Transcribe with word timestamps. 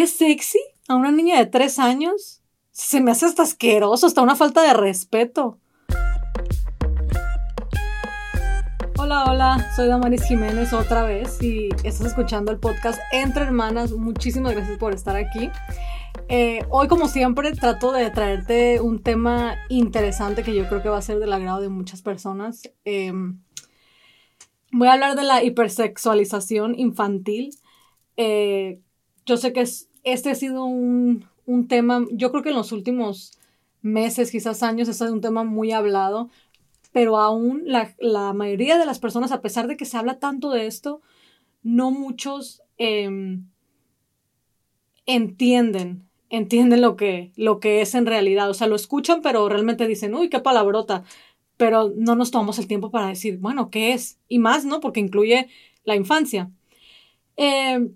qué 0.00 0.06
sexy 0.06 0.58
a 0.88 0.94
una 0.94 1.12
niña 1.12 1.36
de 1.36 1.44
tres 1.44 1.78
años. 1.78 2.40
Se 2.70 3.02
me 3.02 3.10
hace 3.10 3.26
hasta 3.26 3.42
asqueroso, 3.42 4.06
hasta 4.06 4.22
una 4.22 4.34
falta 4.34 4.62
de 4.62 4.72
respeto. 4.72 5.58
Hola, 8.96 9.26
hola, 9.26 9.70
soy 9.76 9.88
Damaris 9.88 10.24
Jiménez 10.24 10.72
otra 10.72 11.02
vez 11.02 11.42
y 11.42 11.68
estás 11.84 12.06
escuchando 12.06 12.50
el 12.50 12.58
podcast 12.58 12.98
Entre 13.12 13.42
Hermanas. 13.42 13.92
Muchísimas 13.92 14.54
gracias 14.54 14.78
por 14.78 14.94
estar 14.94 15.16
aquí. 15.16 15.50
Eh, 16.30 16.64
hoy, 16.70 16.88
como 16.88 17.06
siempre, 17.06 17.52
trato 17.52 17.92
de 17.92 18.08
traerte 18.10 18.80
un 18.80 19.02
tema 19.02 19.58
interesante 19.68 20.42
que 20.42 20.54
yo 20.54 20.66
creo 20.66 20.82
que 20.82 20.88
va 20.88 20.96
a 20.96 21.02
ser 21.02 21.18
del 21.18 21.34
agrado 21.34 21.60
de 21.60 21.68
muchas 21.68 22.00
personas. 22.00 22.62
Em, 22.86 23.42
voy 24.72 24.88
a 24.88 24.94
hablar 24.94 25.14
de 25.14 25.24
la 25.24 25.44
hipersexualización 25.44 26.74
infantil. 26.78 27.50
Eh, 28.16 28.80
yo 29.26 29.36
sé 29.36 29.52
que 29.52 29.60
este 30.04 30.30
ha 30.30 30.34
sido 30.34 30.64
un, 30.64 31.26
un, 31.46 31.68
tema, 31.68 32.06
yo 32.12 32.30
creo 32.30 32.42
que 32.42 32.50
en 32.50 32.56
los 32.56 32.72
últimos 32.72 33.38
meses, 33.82 34.30
quizás 34.30 34.62
años, 34.62 34.88
este 34.88 35.04
es 35.04 35.10
un 35.10 35.20
tema 35.20 35.44
muy 35.44 35.72
hablado, 35.72 36.30
pero 36.92 37.18
aún 37.18 37.62
la, 37.66 37.94
la, 37.98 38.32
mayoría 38.32 38.78
de 38.78 38.86
las 38.86 38.98
personas, 38.98 39.32
a 39.32 39.40
pesar 39.40 39.66
de 39.66 39.76
que 39.76 39.84
se 39.84 39.96
habla 39.96 40.18
tanto 40.18 40.50
de 40.50 40.66
esto, 40.66 41.00
no 41.62 41.90
muchos 41.90 42.62
em, 42.78 43.46
entienden, 45.06 46.08
entienden 46.30 46.80
lo 46.80 46.96
que, 46.96 47.32
lo 47.36 47.60
que 47.60 47.80
es 47.80 47.94
en 47.94 48.06
realidad. 48.06 48.50
O 48.50 48.54
sea, 48.54 48.66
lo 48.66 48.76
escuchan, 48.76 49.22
pero 49.22 49.48
realmente 49.48 49.86
dicen, 49.86 50.14
uy, 50.14 50.28
qué 50.28 50.40
palabrota. 50.40 51.04
Pero 51.56 51.92
no 51.96 52.14
nos 52.16 52.30
tomamos 52.30 52.58
el 52.58 52.66
tiempo 52.66 52.90
para 52.90 53.08
decir, 53.08 53.38
bueno, 53.38 53.70
¿qué 53.70 53.92
es? 53.92 54.18
Y 54.28 54.38
más, 54.38 54.64
¿no? 54.64 54.80
Porque 54.80 55.00
incluye 55.00 55.48
la 55.84 55.96
infancia. 55.96 56.50
Eh, 57.36 57.90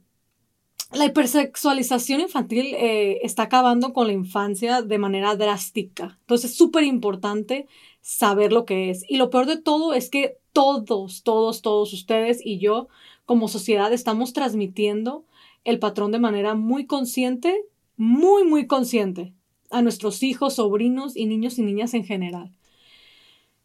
la 0.94 1.06
hipersexualización 1.06 2.20
infantil 2.20 2.74
eh, 2.74 3.20
está 3.22 3.44
acabando 3.44 3.92
con 3.92 4.06
la 4.06 4.12
infancia 4.12 4.82
de 4.82 4.98
manera 4.98 5.36
drástica. 5.36 6.18
Entonces 6.20 6.52
es 6.52 6.56
súper 6.56 6.84
importante 6.84 7.66
saber 8.00 8.52
lo 8.52 8.64
que 8.64 8.90
es. 8.90 9.04
Y 9.08 9.16
lo 9.16 9.30
peor 9.30 9.46
de 9.46 9.60
todo 9.60 9.94
es 9.94 10.10
que 10.10 10.38
todos, 10.52 11.22
todos, 11.22 11.62
todos 11.62 11.92
ustedes 11.92 12.40
y 12.44 12.58
yo 12.58 12.88
como 13.24 13.48
sociedad 13.48 13.92
estamos 13.92 14.32
transmitiendo 14.32 15.24
el 15.64 15.78
patrón 15.78 16.12
de 16.12 16.18
manera 16.18 16.54
muy 16.54 16.86
consciente, 16.86 17.64
muy, 17.96 18.44
muy 18.44 18.66
consciente 18.66 19.34
a 19.70 19.82
nuestros 19.82 20.22
hijos, 20.22 20.54
sobrinos 20.54 21.16
y 21.16 21.26
niños 21.26 21.58
y 21.58 21.62
niñas 21.62 21.94
en 21.94 22.04
general. 22.04 22.52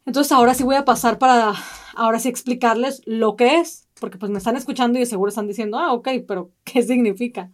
Entonces 0.05 0.31
ahora 0.31 0.53
sí 0.53 0.63
voy 0.63 0.75
a 0.75 0.85
pasar 0.85 1.19
para, 1.19 1.53
ahora 1.95 2.19
sí 2.19 2.29
explicarles 2.29 3.01
lo 3.05 3.35
que 3.35 3.57
es 3.57 3.88
porque 3.99 4.17
pues 4.17 4.31
me 4.31 4.37
están 4.37 4.55
escuchando 4.55 4.99
y 4.99 5.05
seguro 5.05 5.29
están 5.29 5.47
diciendo, 5.47 5.77
ah, 5.77 5.93
ok, 5.93 6.09
pero 6.27 6.51
¿qué 6.63 6.81
significa? 6.81 7.51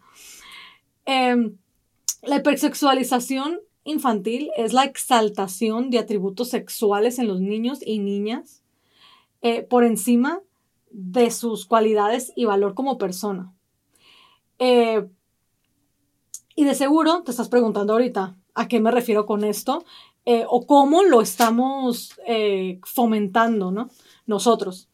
Em, 1.05 1.57
la 2.23 2.37
hipersexualización 2.37 3.59
infantil 3.83 4.49
es 4.57 4.73
la 4.73 4.83
exaltación 4.83 5.89
de 5.89 5.99
atributos 5.99 6.49
sexuales 6.49 7.19
en 7.19 7.27
los 7.27 7.39
niños 7.39 7.79
y 7.85 7.99
niñas 7.99 8.63
eh, 9.41 9.61
por 9.61 9.83
encima 9.83 10.41
de 10.89 11.29
sus 11.29 11.65
cualidades 11.65 12.33
y 12.35 12.45
valor 12.45 12.73
como 12.73 12.97
persona. 12.97 13.53
Eh, 14.57 15.05
y 16.55 16.63
de 16.63 16.73
seguro 16.73 17.21
te 17.23 17.31
estás 17.31 17.49
preguntando 17.49 17.93
ahorita 17.93 18.37
a 18.55 18.67
qué 18.67 18.79
me 18.79 18.89
refiero 18.89 19.25
con 19.25 19.43
esto 19.43 19.85
eh, 20.25 20.45
o 20.47 20.65
cómo 20.65 21.03
lo 21.03 21.21
estamos 21.21 22.15
fomentando, 22.85 23.71
¿no? 23.71 23.89
Nosotros. 24.25 24.89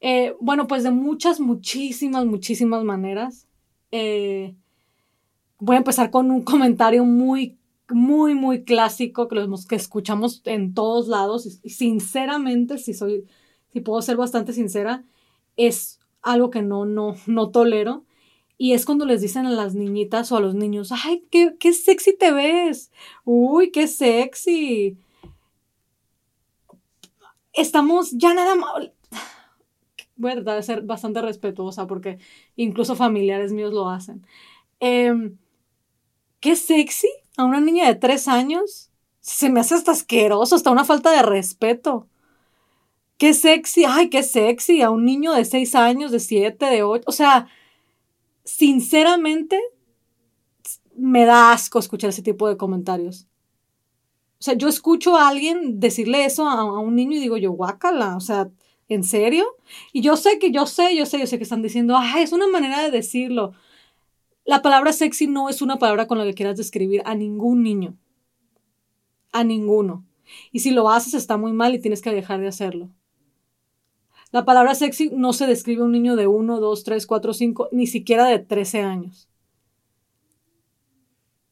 Eh, 0.00 0.34
bueno, 0.40 0.66
pues 0.66 0.84
de 0.84 0.90
muchas, 0.90 1.40
muchísimas, 1.40 2.24
muchísimas 2.26 2.84
maneras. 2.84 3.46
Eh, 3.90 4.54
voy 5.58 5.76
a 5.76 5.78
empezar 5.78 6.10
con 6.10 6.30
un 6.30 6.42
comentario 6.44 7.04
muy, 7.04 7.58
muy, 7.88 8.34
muy 8.34 8.64
clásico 8.64 9.28
que, 9.28 9.36
los, 9.36 9.66
que 9.66 9.76
escuchamos 9.76 10.42
en 10.44 10.74
todos 10.74 11.08
lados. 11.08 11.60
Y, 11.62 11.70
sinceramente, 11.70 12.78
si 12.78 12.94
soy, 12.94 13.24
si 13.72 13.80
puedo 13.80 14.00
ser 14.02 14.16
bastante 14.16 14.52
sincera, 14.52 15.04
es 15.56 16.00
algo 16.22 16.50
que 16.50 16.62
no, 16.62 16.84
no, 16.84 17.16
no 17.26 17.50
tolero. 17.50 18.04
Y 18.60 18.72
es 18.72 18.84
cuando 18.84 19.06
les 19.06 19.20
dicen 19.20 19.46
a 19.46 19.50
las 19.50 19.74
niñitas 19.76 20.32
o 20.32 20.36
a 20.36 20.40
los 20.40 20.54
niños, 20.54 20.90
ay, 20.92 21.24
qué, 21.30 21.54
qué 21.60 21.72
sexy 21.72 22.16
te 22.16 22.32
ves. 22.32 22.90
Uy, 23.24 23.70
qué 23.70 23.86
sexy. 23.86 24.98
Estamos 27.52 28.12
ya 28.12 28.34
nada 28.34 28.56
más 28.56 28.90
voy 30.18 30.32
a 30.32 30.34
tratar 30.34 30.56
de 30.56 30.62
ser 30.62 30.82
bastante 30.82 31.22
respetuosa 31.22 31.86
porque 31.86 32.18
incluso 32.56 32.96
familiares 32.96 33.52
míos 33.52 33.72
lo 33.72 33.88
hacen. 33.88 34.26
Em, 34.80 35.38
qué 36.40 36.56
sexy 36.56 37.08
a 37.36 37.44
una 37.44 37.60
niña 37.60 37.86
de 37.86 37.94
tres 37.94 38.28
años. 38.28 38.90
Se 39.20 39.50
me 39.50 39.60
hace 39.60 39.74
hasta 39.74 39.92
asqueroso, 39.92 40.54
hasta 40.54 40.70
una 40.70 40.84
falta 40.84 41.10
de 41.12 41.22
respeto. 41.22 42.08
Qué 43.16 43.34
sexy, 43.34 43.84
ay, 43.84 44.10
qué 44.10 44.22
sexy 44.22 44.82
a 44.82 44.90
un 44.90 45.04
niño 45.04 45.32
de 45.32 45.44
seis 45.44 45.74
años, 45.74 46.12
de 46.12 46.20
siete, 46.20 46.66
de 46.66 46.82
ocho. 46.82 47.04
O 47.06 47.12
sea, 47.12 47.48
sinceramente, 48.44 49.60
me 50.96 51.24
da 51.24 51.52
asco 51.52 51.78
escuchar 51.78 52.10
ese 52.10 52.22
tipo 52.22 52.48
de 52.48 52.56
comentarios. 52.56 53.26
O 54.40 54.42
sea, 54.42 54.54
yo 54.54 54.68
escucho 54.68 55.16
a 55.16 55.28
alguien 55.28 55.80
decirle 55.80 56.24
eso 56.24 56.48
a, 56.48 56.60
a 56.60 56.78
un 56.78 56.94
niño 56.94 57.16
y 57.16 57.20
digo 57.20 57.36
yo, 57.36 57.52
guácala, 57.52 58.16
o 58.16 58.20
sea, 58.20 58.50
¿En 58.88 59.04
serio? 59.04 59.44
Y 59.92 60.00
yo 60.00 60.16
sé 60.16 60.38
que 60.38 60.50
yo 60.50 60.66
sé, 60.66 60.96
yo 60.96 61.04
sé, 61.04 61.18
yo 61.18 61.26
sé 61.26 61.36
que 61.36 61.44
están 61.44 61.62
diciendo, 61.62 61.96
ah, 61.96 62.20
es 62.20 62.32
una 62.32 62.48
manera 62.48 62.82
de 62.82 62.90
decirlo. 62.90 63.52
La 64.44 64.62
palabra 64.62 64.92
sexy 64.92 65.26
no 65.26 65.50
es 65.50 65.60
una 65.60 65.78
palabra 65.78 66.06
con 66.06 66.16
la 66.16 66.24
que 66.24 66.32
quieras 66.32 66.56
describir 66.56 67.02
a 67.04 67.14
ningún 67.14 67.62
niño. 67.62 67.98
A 69.30 69.44
ninguno. 69.44 70.06
Y 70.52 70.60
si 70.60 70.70
lo 70.70 70.88
haces 70.88 71.14
está 71.14 71.36
muy 71.36 71.52
mal 71.52 71.74
y 71.74 71.80
tienes 71.80 72.00
que 72.00 72.12
dejar 72.12 72.40
de 72.40 72.48
hacerlo. 72.48 72.88
La 74.30 74.44
palabra 74.44 74.74
sexy 74.74 75.10
no 75.12 75.32
se 75.32 75.46
describe 75.46 75.82
a 75.82 75.84
un 75.84 75.92
niño 75.92 76.16
de 76.16 76.26
1, 76.26 76.60
2, 76.60 76.84
3, 76.84 77.06
4, 77.06 77.32
5, 77.34 77.68
ni 77.72 77.86
siquiera 77.86 78.26
de 78.26 78.38
13 78.38 78.82
años. 78.82 79.28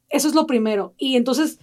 Eso 0.09 0.29
es 0.29 0.35
lo 0.35 0.47
primero. 0.47 0.95
Y 0.99 1.17
entonces, 1.17 1.59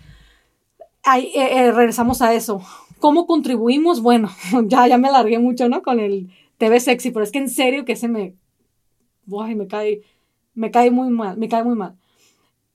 ahí, 1.03 1.31
eh, 1.35 1.65
eh, 1.65 1.71
regresamos 1.71 2.21
a 2.21 2.33
eso. 2.33 2.61
¿Cómo 3.03 3.27
contribuimos? 3.27 3.99
Bueno, 3.99 4.29
ya, 4.67 4.87
ya 4.87 4.97
me 4.97 5.11
largué 5.11 5.37
mucho, 5.37 5.67
¿no? 5.67 5.83
Con 5.83 5.99
el 5.99 6.31
TV 6.57 6.79
sexy, 6.79 7.11
pero 7.11 7.25
es 7.25 7.33
que 7.33 7.39
en 7.39 7.49
serio 7.49 7.83
que 7.83 7.97
se 7.97 8.07
me... 8.07 8.37
Uy, 9.27 9.55
me 9.55 9.67
cae, 9.67 10.03
me 10.53 10.71
cae 10.71 10.89
muy 10.89 11.09
mal, 11.09 11.35
me 11.35 11.49
cae 11.49 11.65
muy 11.65 11.75
mal. 11.75 11.97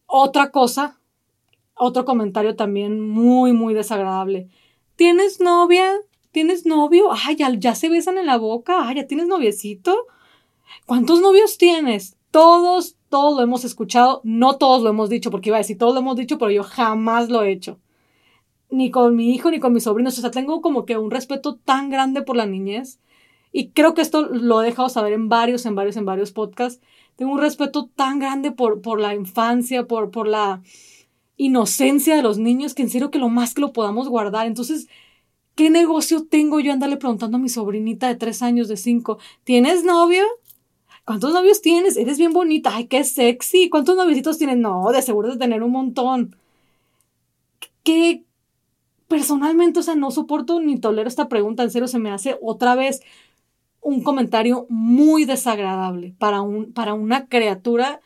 Otra 0.05 0.51
cosa, 0.51 1.01
otro 1.75 2.05
comentario 2.05 2.57
también 2.57 3.09
muy, 3.09 3.55
muy 3.55 3.73
desagradable. 3.73 4.51
¿Tienes 4.97 5.41
novia? 5.41 5.95
¿Tienes 6.31 6.67
novio? 6.67 7.09
Ay, 7.11 7.37
ya, 7.37 7.51
ya 7.55 7.75
se 7.75 7.89
besan 7.89 8.19
en 8.19 8.27
la 8.27 8.37
boca. 8.37 8.87
Ay, 8.87 8.97
ya 8.97 9.07
tienes 9.07 9.29
noviecito. 9.29 9.97
¿Cuántos 10.85 11.23
novios 11.23 11.57
tienes? 11.57 12.19
Todos, 12.31 12.99
todos 13.09 13.35
lo 13.35 13.43
hemos 13.43 13.65
escuchado. 13.65 14.21
No 14.25 14.59
todos 14.59 14.83
lo 14.83 14.91
hemos 14.91 15.09
dicho, 15.09 15.31
porque 15.31 15.49
iba 15.49 15.57
a 15.57 15.65
decir, 15.65 15.79
todos 15.79 15.95
lo 15.95 16.01
hemos 16.01 16.17
dicho, 16.17 16.37
pero 16.37 16.51
yo 16.51 16.65
jamás 16.65 17.31
lo 17.31 17.43
he 17.45 17.51
hecho 17.51 17.79
ni 18.71 18.91
con 18.91 19.17
mi 19.17 19.35
hijo 19.35 19.51
ni 19.51 19.61
con 19.61 19.73
mis 19.73 19.85
sobrinos. 19.85 20.19
O 20.19 20.21
sea, 20.21 20.31
tengo 20.31 20.61
como 20.61 20.85
que 20.85 20.97
un 20.97 21.11
respeto 21.11 21.57
tan 21.57 21.91
grande 21.91 22.23
por 22.23 22.37
la 22.37 22.47
niñez. 22.47 23.01
Y 23.53 23.71
creo 23.71 23.95
que 23.95 24.03
esto 24.03 24.23
lo 24.23 24.63
he 24.63 24.67
dejado 24.67 24.89
saber 24.89 25.13
en 25.13 25.29
varios, 25.29 25.65
en 25.67 25.75
varios, 25.75 25.97
en 25.97 26.05
varios 26.05 26.33
podcasts. 26.33 26.83
Tengo 27.17 27.33
un 27.33 27.41
respeto 27.41 27.89
tan 27.95 28.19
grande 28.19 28.53
por, 28.53 28.81
por 28.81 29.01
la 29.01 29.15
infancia, 29.15 29.87
por, 29.87 30.11
por 30.11 30.29
la 30.29 30.63
inocencia 31.37 32.15
de 32.15 32.23
los 32.23 32.39
niños, 32.39 32.75
que 32.75 32.83
en 32.83 32.91
serio 32.91 33.11
que 33.11 33.19
lo 33.19 33.29
más 33.29 33.55
que 33.55 33.61
lo 33.61 33.73
podamos 33.73 34.09
guardar. 34.09 34.47
Entonces, 34.47 34.89
¿qué 35.55 35.71
negocio 35.71 36.27
tengo 36.27 36.61
yo 36.61 36.73
andarle 36.73 36.97
preguntando 36.97 37.39
a 37.39 37.41
mi 37.41 37.49
sobrinita 37.49 38.09
de 38.09 38.17
tres 38.17 38.43
años, 38.43 38.69
de 38.69 38.77
cinco, 38.77 39.19
¿tienes 39.45 39.83
novio? 39.85 40.25
¿Cuántos 41.05 41.33
novios 41.33 41.63
tienes? 41.63 41.97
Eres 41.97 42.19
bien 42.19 42.35
bonita. 42.35 42.77
Ay, 42.77 42.87
qué 42.87 43.03
sexy. 43.03 43.71
¿Cuántos 43.71 43.97
noviecitos 43.97 44.37
tienes? 44.37 44.59
No, 44.59 44.91
de 44.93 45.01
seguro 45.01 45.31
de 45.31 45.39
tener 45.39 45.63
un 45.63 45.73
montón. 45.73 46.37
¿Qué, 47.83 48.25
personalmente, 49.09 49.81
o 49.81 49.83
sea, 49.83 49.95
no 49.95 50.11
soporto 50.11 50.61
ni 50.61 50.79
tolero 50.79 51.09
esta 51.09 51.29
pregunta, 51.29 51.63
en 51.63 51.71
serio 51.71 51.89
se 51.89 51.99
me 51.99 52.11
hace 52.11 52.39
otra 52.43 52.75
vez 52.75 53.01
un 53.81 54.03
comentario 54.03 54.67
muy 54.69 55.25
desagradable 55.25 56.15
para, 56.19 56.43
un, 56.43 56.73
para 56.73 56.95
una 56.95 57.27
criatura 57.27 58.01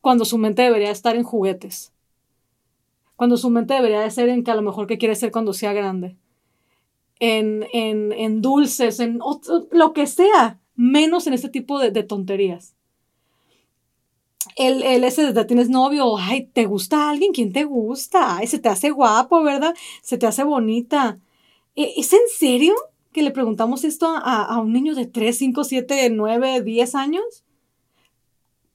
cuando 0.00 0.24
su 0.24 0.36
mente 0.36 0.62
debería 0.62 0.90
estar 0.90 1.16
en 1.16 1.22
juguetes, 1.22 1.92
cuando 3.16 3.36
su 3.36 3.50
mente 3.50 3.74
debería 3.74 4.00
de 4.00 4.10
ser 4.10 4.28
en 4.28 4.44
que 4.44 4.50
a 4.50 4.54
lo 4.54 4.62
mejor 4.62 4.86
que 4.86 4.98
quiere 4.98 5.14
ser 5.14 5.32
cuando 5.32 5.52
sea 5.52 5.72
grande, 5.72 6.16
en, 7.18 7.66
en, 7.72 8.12
en 8.12 8.42
dulces, 8.42 9.00
en 9.00 9.20
lo 9.70 9.92
que 9.92 10.06
sea, 10.06 10.60
menos 10.74 11.26
en 11.26 11.34
este 11.34 11.48
tipo 11.48 11.78
de, 11.78 11.90
de 11.92 12.02
tonterías 12.02 12.74
el, 14.56 14.82
el 14.82 15.04
ese 15.04 15.32
de 15.32 15.44
tienes 15.44 15.68
novio, 15.68 16.16
ay, 16.18 16.46
¿te 16.52 16.66
gusta 16.66 17.10
alguien? 17.10 17.32
¿Quién 17.32 17.52
te 17.52 17.64
gusta? 17.64 18.36
Ay, 18.36 18.46
se 18.46 18.58
te 18.58 18.68
hace 18.68 18.90
guapo, 18.90 19.42
¿verdad? 19.42 19.74
Se 20.02 20.18
te 20.18 20.26
hace 20.26 20.44
bonita. 20.44 21.18
¿E, 21.74 21.94
¿Es 21.96 22.12
en 22.12 22.20
serio 22.28 22.74
que 23.12 23.22
le 23.22 23.30
preguntamos 23.30 23.84
esto 23.84 24.08
a, 24.08 24.44
a 24.44 24.58
un 24.58 24.72
niño 24.72 24.94
de 24.94 25.06
3, 25.06 25.36
5, 25.36 25.64
7, 25.64 26.10
9, 26.10 26.62
10 26.62 26.94
años? 26.94 27.44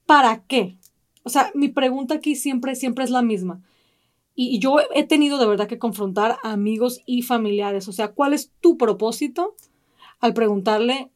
¿Para 0.06 0.42
qué? 0.44 0.78
O 1.22 1.30
sea, 1.30 1.50
mi 1.54 1.68
pregunta 1.68 2.14
aquí 2.14 2.36
siempre, 2.36 2.74
siempre 2.74 3.04
es 3.04 3.10
la 3.10 3.22
misma. 3.22 3.62
Y 4.40 4.60
yo 4.60 4.76
he 4.94 5.02
tenido 5.02 5.36
de 5.38 5.48
verdad 5.48 5.66
que 5.66 5.80
confrontar 5.80 6.38
a 6.44 6.52
amigos 6.52 7.02
y 7.06 7.22
familiares. 7.22 7.88
O 7.88 7.92
sea, 7.92 8.12
¿cuál 8.12 8.34
es 8.34 8.52
tu 8.60 8.78
propósito 8.78 9.56
al 10.20 10.32
preguntarle 10.32 11.10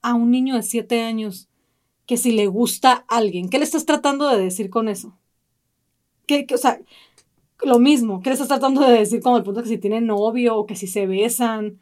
a 0.00 0.14
un 0.14 0.30
niño 0.30 0.54
de 0.54 0.62
siete 0.62 1.02
años 1.02 1.48
que 2.06 2.16
si 2.16 2.32
le 2.32 2.46
gusta 2.46 3.04
a 3.08 3.16
alguien? 3.16 3.48
¿Qué 3.48 3.58
le 3.58 3.64
estás 3.64 3.86
tratando 3.86 4.28
de 4.28 4.42
decir 4.42 4.70
con 4.70 4.88
eso? 4.88 5.16
¿Qué, 6.26 6.46
o 6.52 6.58
sea, 6.58 6.80
lo 7.62 7.78
mismo, 7.78 8.22
¿qué 8.22 8.30
le 8.30 8.34
estás 8.34 8.48
tratando 8.48 8.80
de 8.82 8.98
decir 8.98 9.20
con 9.20 9.36
el 9.36 9.42
punto 9.42 9.62
que 9.62 9.68
si 9.68 9.78
tiene 9.78 10.00
novio 10.00 10.56
o 10.56 10.66
que 10.66 10.76
si 10.76 10.86
se 10.86 11.06
besan? 11.06 11.78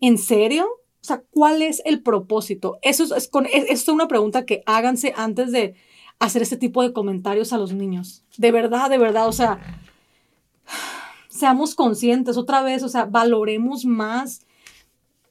¿En 0.00 0.18
serio? 0.18 0.66
O 0.66 1.04
sea, 1.04 1.22
¿cuál 1.30 1.62
es 1.62 1.82
el 1.84 2.02
propósito? 2.02 2.78
Eso 2.82 3.14
es, 3.14 3.28
con, 3.28 3.46
es 3.52 3.88
una 3.88 4.08
pregunta 4.08 4.44
que 4.44 4.62
háganse 4.66 5.14
antes 5.16 5.50
de 5.52 5.74
hacer 6.18 6.42
este 6.42 6.56
tipo 6.56 6.82
de 6.82 6.92
comentarios 6.92 7.52
a 7.52 7.58
los 7.58 7.72
niños. 7.72 8.24
De 8.36 8.52
verdad, 8.52 8.88
de 8.88 8.98
verdad, 8.98 9.26
o 9.26 9.32
sea, 9.32 9.58
seamos 11.28 11.74
conscientes 11.74 12.36
otra 12.36 12.62
vez, 12.62 12.82
o 12.82 12.88
sea, 12.88 13.06
valoremos 13.06 13.84
más 13.84 14.46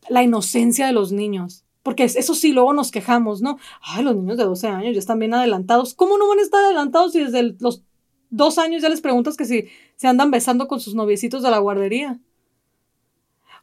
la 0.10 0.24
inocencia 0.24 0.88
de 0.88 0.94
los 0.94 1.12
niños. 1.12 1.64
Porque 1.84 2.04
eso 2.04 2.36
sí, 2.36 2.52
luego 2.52 2.74
nos 2.74 2.92
quejamos, 2.92 3.42
¿no? 3.42 3.58
Ay, 3.82 4.04
los 4.04 4.16
niños 4.16 4.38
de 4.38 4.44
12 4.44 4.68
años 4.68 4.94
ya 4.94 5.00
están 5.00 5.20
bien 5.20 5.34
adelantados. 5.34 5.94
¿Cómo 5.94 6.18
no 6.18 6.28
van 6.28 6.40
a 6.40 6.44
estar 6.44 6.64
adelantados 6.64 7.14
si 7.14 7.24
desde 7.24 7.56
los 7.60 7.84
dos 8.30 8.58
años 8.58 8.82
ya 8.82 8.90
les 8.90 9.02
preguntas 9.02 9.36
que 9.36 9.46
si 9.46 9.66
se 9.96 10.08
andan 10.08 10.32
besando 10.32 10.68
con 10.68 10.80
sus 10.80 10.94
noviecitos 10.94 11.42
de 11.42 11.52
la 11.52 11.60
guardería? 11.60 12.20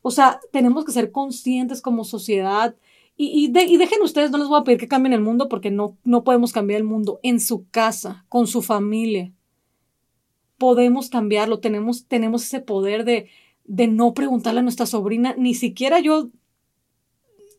O 0.02 0.10
sea, 0.10 0.40
tenemos 0.52 0.84
que 0.84 0.92
ser 0.92 1.12
conscientes 1.12 1.80
como 1.80 2.04
sociedad. 2.04 2.74
Y, 3.16 3.44
y, 3.44 3.48
dejen 3.48 4.02
ustedes, 4.02 4.30
no 4.30 4.38
les 4.38 4.48
voy 4.48 4.60
a 4.60 4.64
pedir 4.64 4.78
que 4.78 4.88
cambien 4.88 5.12
el 5.12 5.20
mundo 5.20 5.48
porque 5.48 5.70
no, 5.70 5.96
no 6.04 6.22
podemos 6.22 6.52
cambiar 6.52 6.78
el 6.78 6.86
mundo 6.86 7.18
en 7.22 7.40
su 7.40 7.68
casa, 7.70 8.24
con 8.28 8.46
su 8.46 8.62
familia 8.62 9.32
podemos 10.58 11.08
cambiarlo, 11.08 11.60
tenemos, 11.60 12.06
tenemos 12.06 12.44
ese 12.44 12.60
poder 12.60 13.04
de, 13.04 13.28
de 13.64 13.86
no 13.86 14.12
preguntarle 14.12 14.60
a 14.60 14.64
nuestra 14.64 14.86
sobrina, 14.86 15.34
ni 15.38 15.54
siquiera 15.54 16.00
yo, 16.00 16.28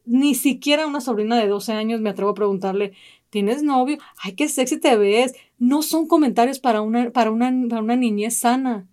ni 0.10 0.34
siquiera 0.34 0.88
una 0.88 1.02
sobrina 1.02 1.38
de 1.38 1.48
12 1.48 1.72
años 1.74 2.02
me 2.02 2.10
atrevo 2.10 2.32
a 2.32 2.36
preguntarle, 2.36 2.94
¿tienes 3.30 3.62
novio? 3.62 4.00
Ay, 4.18 4.34
qué 4.34 4.48
sexy 4.48 4.80
te 4.80 4.98
ves. 4.98 5.36
No 5.60 5.84
son 5.84 6.08
comentarios 6.08 6.60
para 6.60 6.82
una, 6.82 7.12
para 7.12 7.32
una, 7.32 7.54
para 7.70 7.82
una 7.82 7.96
niñez 7.96 8.38
sana. 8.38 8.88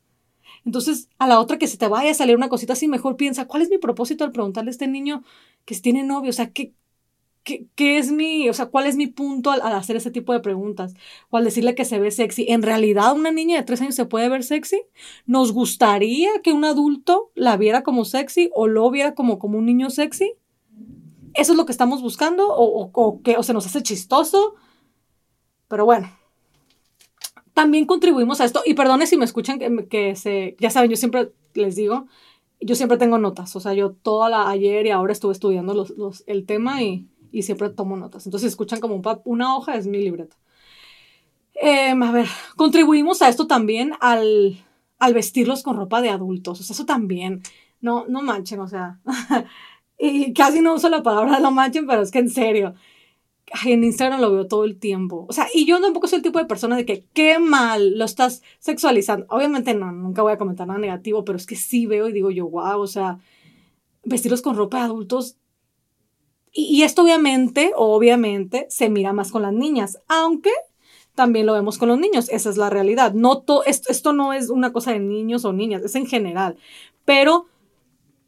Entonces, 0.66 1.08
a 1.18 1.26
la 1.26 1.40
otra 1.40 1.58
que 1.58 1.68
se 1.68 1.78
te 1.78 1.88
vaya 1.88 2.10
a 2.10 2.14
salir 2.14 2.36
una 2.36 2.50
cosita 2.50 2.74
así, 2.74 2.86
mejor 2.86 3.16
piensa, 3.16 3.46
¿cuál 3.46 3.62
es 3.62 3.70
mi 3.70 3.78
propósito 3.78 4.24
al 4.24 4.32
preguntarle 4.32 4.68
a 4.70 4.72
este 4.72 4.88
niño 4.88 5.24
que 5.64 5.74
tiene 5.76 6.02
novio? 6.02 6.30
O 6.30 6.32
sea, 6.34 6.50
¿qué, 6.50 6.74
¿Qué, 7.44 7.98
es 7.98 8.10
mi, 8.10 8.48
o 8.48 8.54
sea, 8.54 8.66
cuál 8.66 8.86
es 8.86 8.96
mi 8.96 9.06
punto 9.06 9.52
al, 9.52 9.62
hacer 9.62 9.94
ese 9.94 10.10
tipo 10.10 10.32
de 10.32 10.40
preguntas? 10.40 10.94
O 11.30 11.36
al 11.36 11.44
decirle 11.44 11.76
que 11.76 11.84
se 11.84 12.00
ve 12.00 12.10
sexy. 12.10 12.46
¿En 12.48 12.62
realidad 12.62 13.14
una 13.14 13.30
niña 13.30 13.56
de 13.56 13.62
tres 13.62 13.80
años 13.80 13.94
se 13.94 14.04
puede 14.04 14.28
ver 14.28 14.42
sexy? 14.42 14.82
¿Nos 15.26 15.52
gustaría 15.52 16.28
que 16.42 16.52
un 16.52 16.64
adulto 16.64 17.30
la 17.36 17.56
viera 17.56 17.84
como 17.84 18.04
sexy 18.04 18.50
o 18.52 18.66
lo 18.66 18.90
viera 18.90 19.14
como, 19.14 19.38
como 19.38 19.58
un 19.58 19.66
niño 19.66 19.90
sexy? 19.90 20.34
¿Eso 21.36 21.52
es 21.52 21.58
lo 21.58 21.66
que 21.66 21.72
estamos 21.72 22.02
buscando? 22.02 22.48
¿O, 22.48 22.90
o 22.92 23.42
se 23.42 23.52
nos 23.52 23.66
hace 23.66 23.82
chistoso? 23.82 24.54
Pero 25.68 25.84
bueno, 25.84 26.10
también 27.54 27.86
contribuimos 27.86 28.40
a 28.40 28.44
esto. 28.44 28.62
Y 28.64 28.74
perdone 28.74 29.06
si 29.06 29.16
me 29.16 29.24
escuchan 29.24 29.58
que, 29.58 29.88
que 29.88 30.16
se, 30.16 30.56
ya 30.60 30.70
saben, 30.70 30.90
yo 30.90 30.96
siempre 30.96 31.32
les 31.54 31.76
digo, 31.76 32.06
yo 32.60 32.74
siempre 32.74 32.98
tengo 32.98 33.18
notas. 33.18 33.54
O 33.56 33.60
sea, 33.60 33.74
yo 33.74 33.92
toda 33.92 34.28
la 34.28 34.48
ayer 34.48 34.86
y 34.86 34.90
ahora 34.90 35.12
estuve 35.12 35.32
estudiando 35.32 35.86
el 36.26 36.46
tema 36.46 36.82
y 36.82 37.08
y 37.36 37.42
siempre 37.42 37.68
tomo 37.68 37.96
notas. 37.96 38.26
Entonces, 38.26 38.48
si 38.48 38.52
escuchan 38.52 38.80
como 38.80 39.00
una 39.24 39.56
hoja, 39.56 39.76
es 39.76 39.86
mi 39.86 39.98
libreta. 39.98 40.36
Em, 41.54 42.02
a 42.02 42.10
ver, 42.10 42.28
contribuimos 42.56 43.20
a 43.20 43.28
esto 43.28 43.46
también 43.46 43.92
al, 44.00 44.64
al 44.98 45.14
vestirlos 45.14 45.62
con 45.62 45.76
ropa 45.76 46.00
de 46.00 46.08
adultos. 46.08 46.60
O 46.60 46.62
sea, 46.62 46.72
eso 46.74 46.86
también. 46.86 47.42
No, 47.82 48.06
no 48.08 48.22
manchen, 48.22 48.60
o 48.60 48.68
sea. 48.68 49.00
y 49.98 50.32
casi 50.34 50.60
no 50.60 50.74
uso 50.74 50.88
la 50.88 51.02
palabra 51.02 51.40
no 51.40 51.50
manchen, 51.50 51.86
pero 51.86 52.02
es 52.02 52.10
que 52.10 52.18
en 52.18 52.30
serio. 52.30 52.74
en 53.64 53.84
Instagram 53.84 54.20
lo 54.20 54.32
veo 54.32 54.46
todo 54.46 54.64
el 54.64 54.78
tiempo. 54.78 55.26
O 55.28 55.32
sea, 55.32 55.46
y 55.54 55.66
yo 55.66 55.80
tampoco 55.80 56.08
soy 56.08 56.18
el 56.18 56.22
tipo 56.22 56.38
de 56.38 56.46
persona 56.46 56.76
de 56.76 56.84
que 56.84 57.04
qué 57.14 57.38
mal 57.38 57.98
lo 57.98 58.04
estás 58.04 58.42
sexualizando. 58.58 59.26
Obviamente 59.30 59.74
no, 59.74 59.92
nunca 59.92 60.22
voy 60.22 60.32
a 60.32 60.38
comentar 60.38 60.66
nada 60.66 60.80
negativo, 60.80 61.24
pero 61.24 61.38
es 61.38 61.46
que 61.46 61.56
sí 61.56 61.86
veo 61.86 62.08
y 62.08 62.12
digo 62.12 62.30
yo, 62.30 62.48
wow, 62.48 62.80
o 62.80 62.86
sea, 62.86 63.18
vestirlos 64.04 64.42
con 64.42 64.56
ropa 64.56 64.78
de 64.78 64.84
adultos 64.84 65.38
y, 66.58 66.84
esto 66.84 67.02
obviamente, 67.02 67.72
obviamente, 67.76 68.66
se 68.70 68.88
mira 68.88 69.12
más 69.12 69.30
con 69.30 69.42
las 69.42 69.52
niñas, 69.52 69.98
aunque 70.08 70.50
también 71.14 71.44
lo 71.44 71.52
vemos 71.52 71.76
con 71.76 71.90
los 71.90 71.98
niños, 71.98 72.30
esa 72.30 72.48
es 72.48 72.56
la 72.56 72.70
realidad. 72.70 73.12
No 73.12 73.44
esto, 73.66 73.90
esto, 73.90 74.12
no 74.14 74.32
es 74.32 74.48
una 74.48 74.72
cosa 74.72 74.92
de 74.92 75.00
niños 75.00 75.44
o 75.44 75.52
niñas, 75.52 75.82
es 75.82 75.94
en 75.96 76.06
general, 76.06 76.56
pero 77.04 77.46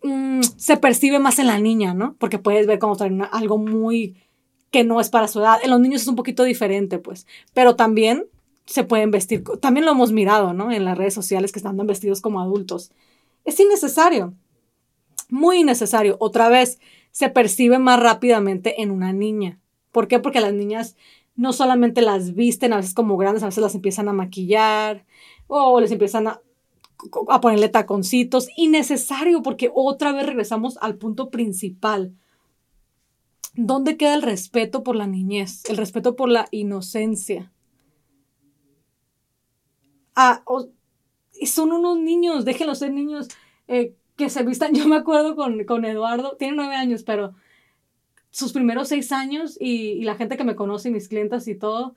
mm, 0.03 0.41
se 0.56 0.77
percibe 0.77 1.19
más 1.19 1.39
en 1.39 1.47
la 1.47 1.59
niña, 1.59 1.95
¿no? 1.95 2.17
Porque 2.19 2.39
puedes 2.39 2.67
ver 2.67 2.79
como 2.79 2.97
traen 2.97 3.23
algo 3.31 3.59
muy 3.59 4.17
que 4.71 4.85
no 4.85 5.00
es 5.00 5.09
para 5.09 5.29
su 5.29 5.41
edad. 5.41 5.59
En 5.62 5.71
los 5.71 5.81
niños 5.81 6.03
es 6.03 6.09
un 6.09 6.17
poquito 6.17 6.45
diferente, 6.45 6.99
pues, 6.99 7.27
pero 7.55 7.77
también 7.77 8.27
se 8.67 8.85
pueden 8.85 9.11
vestir, 9.11 9.43
también 9.61 9.87
lo 9.87 9.93
hemos 9.93 10.12
mirado, 10.12 10.53
¿no? 10.53 10.71
En 10.71 10.85
las 10.85 10.99
redes 10.99 11.15
sociales 11.15 11.53
que 11.53 11.59
están 11.59 11.77
vestidos 11.87 12.21
como 12.21 12.41
adultos. 12.41 12.93
Es 13.45 13.59
innecesario, 13.61 14.35
muy 15.31 15.61
innecesario. 15.61 16.17
Otra 16.21 16.49
vez, 16.49 16.79
se 17.11 17.31
percibe 17.31 17.79
más 17.79 18.01
rápidamente 18.01 18.83
en 18.83 18.91
una 18.91 19.12
niña. 19.12 19.59
¿Por 19.91 20.06
qué? 20.06 20.19
Porque 20.19 20.41
las 20.41 20.53
niñas 20.53 20.97
no 21.35 21.53
solamente 21.53 22.03
las 22.03 22.35
visten 22.35 22.73
a 22.73 22.77
veces 22.77 22.94
como 22.94 23.17
grandes, 23.17 23.43
a 23.43 23.47
veces 23.47 23.62
las 23.62 23.75
empiezan 23.75 24.09
a 24.09 24.12
maquillar 24.12 25.06
o 25.47 25.81
les 25.81 25.91
empiezan 25.91 26.27
a, 26.27 26.43
a 27.29 27.41
ponerle 27.41 27.69
taconcitos. 27.69 28.49
Innecesario 28.56 29.43
porque 29.43 29.71
otra 29.75 30.12
vez 30.12 30.27
regresamos 30.27 30.79
al 30.81 30.97
punto 30.97 31.31
principal. 31.31 32.15
¿Dónde 33.55 33.97
queda 33.97 34.15
el 34.15 34.23
respeto 34.23 34.83
por 34.83 34.97
la 34.97 35.06
niñez? 35.06 35.65
El 35.69 35.77
respeto 35.77 36.17
por 36.17 36.29
la 36.29 36.47
inocencia. 36.50 37.53
Ah, 40.15 40.43
son 41.45 41.73
unos 41.73 41.99
niños, 41.99 42.45
déjenlos 42.45 42.79
ser 42.79 42.93
niños. 42.93 43.29
Eh, 43.69 43.94
que 44.17 44.29
se 44.29 44.43
vistan, 44.43 44.75
yo 44.75 44.87
me 44.87 44.97
acuerdo 44.97 45.37
con, 45.37 45.65
con 45.65 45.85
Eduardo, 45.85 46.37
tiene 46.37 46.56
nueve 46.56 46.75
años, 46.75 47.05
pero 47.05 47.35
sus 48.31 48.53
primeros 48.53 48.89
seis 48.89 49.12
años 49.12 49.56
y, 49.59 50.03
la 50.03 50.17
gente 50.17 50.37
que 50.37 50.44
me 50.44 50.56
conoce, 50.56 50.91
mis 50.91 51.09
clientas 51.09 51.49
y 51.49 51.55
todo, 51.55 51.97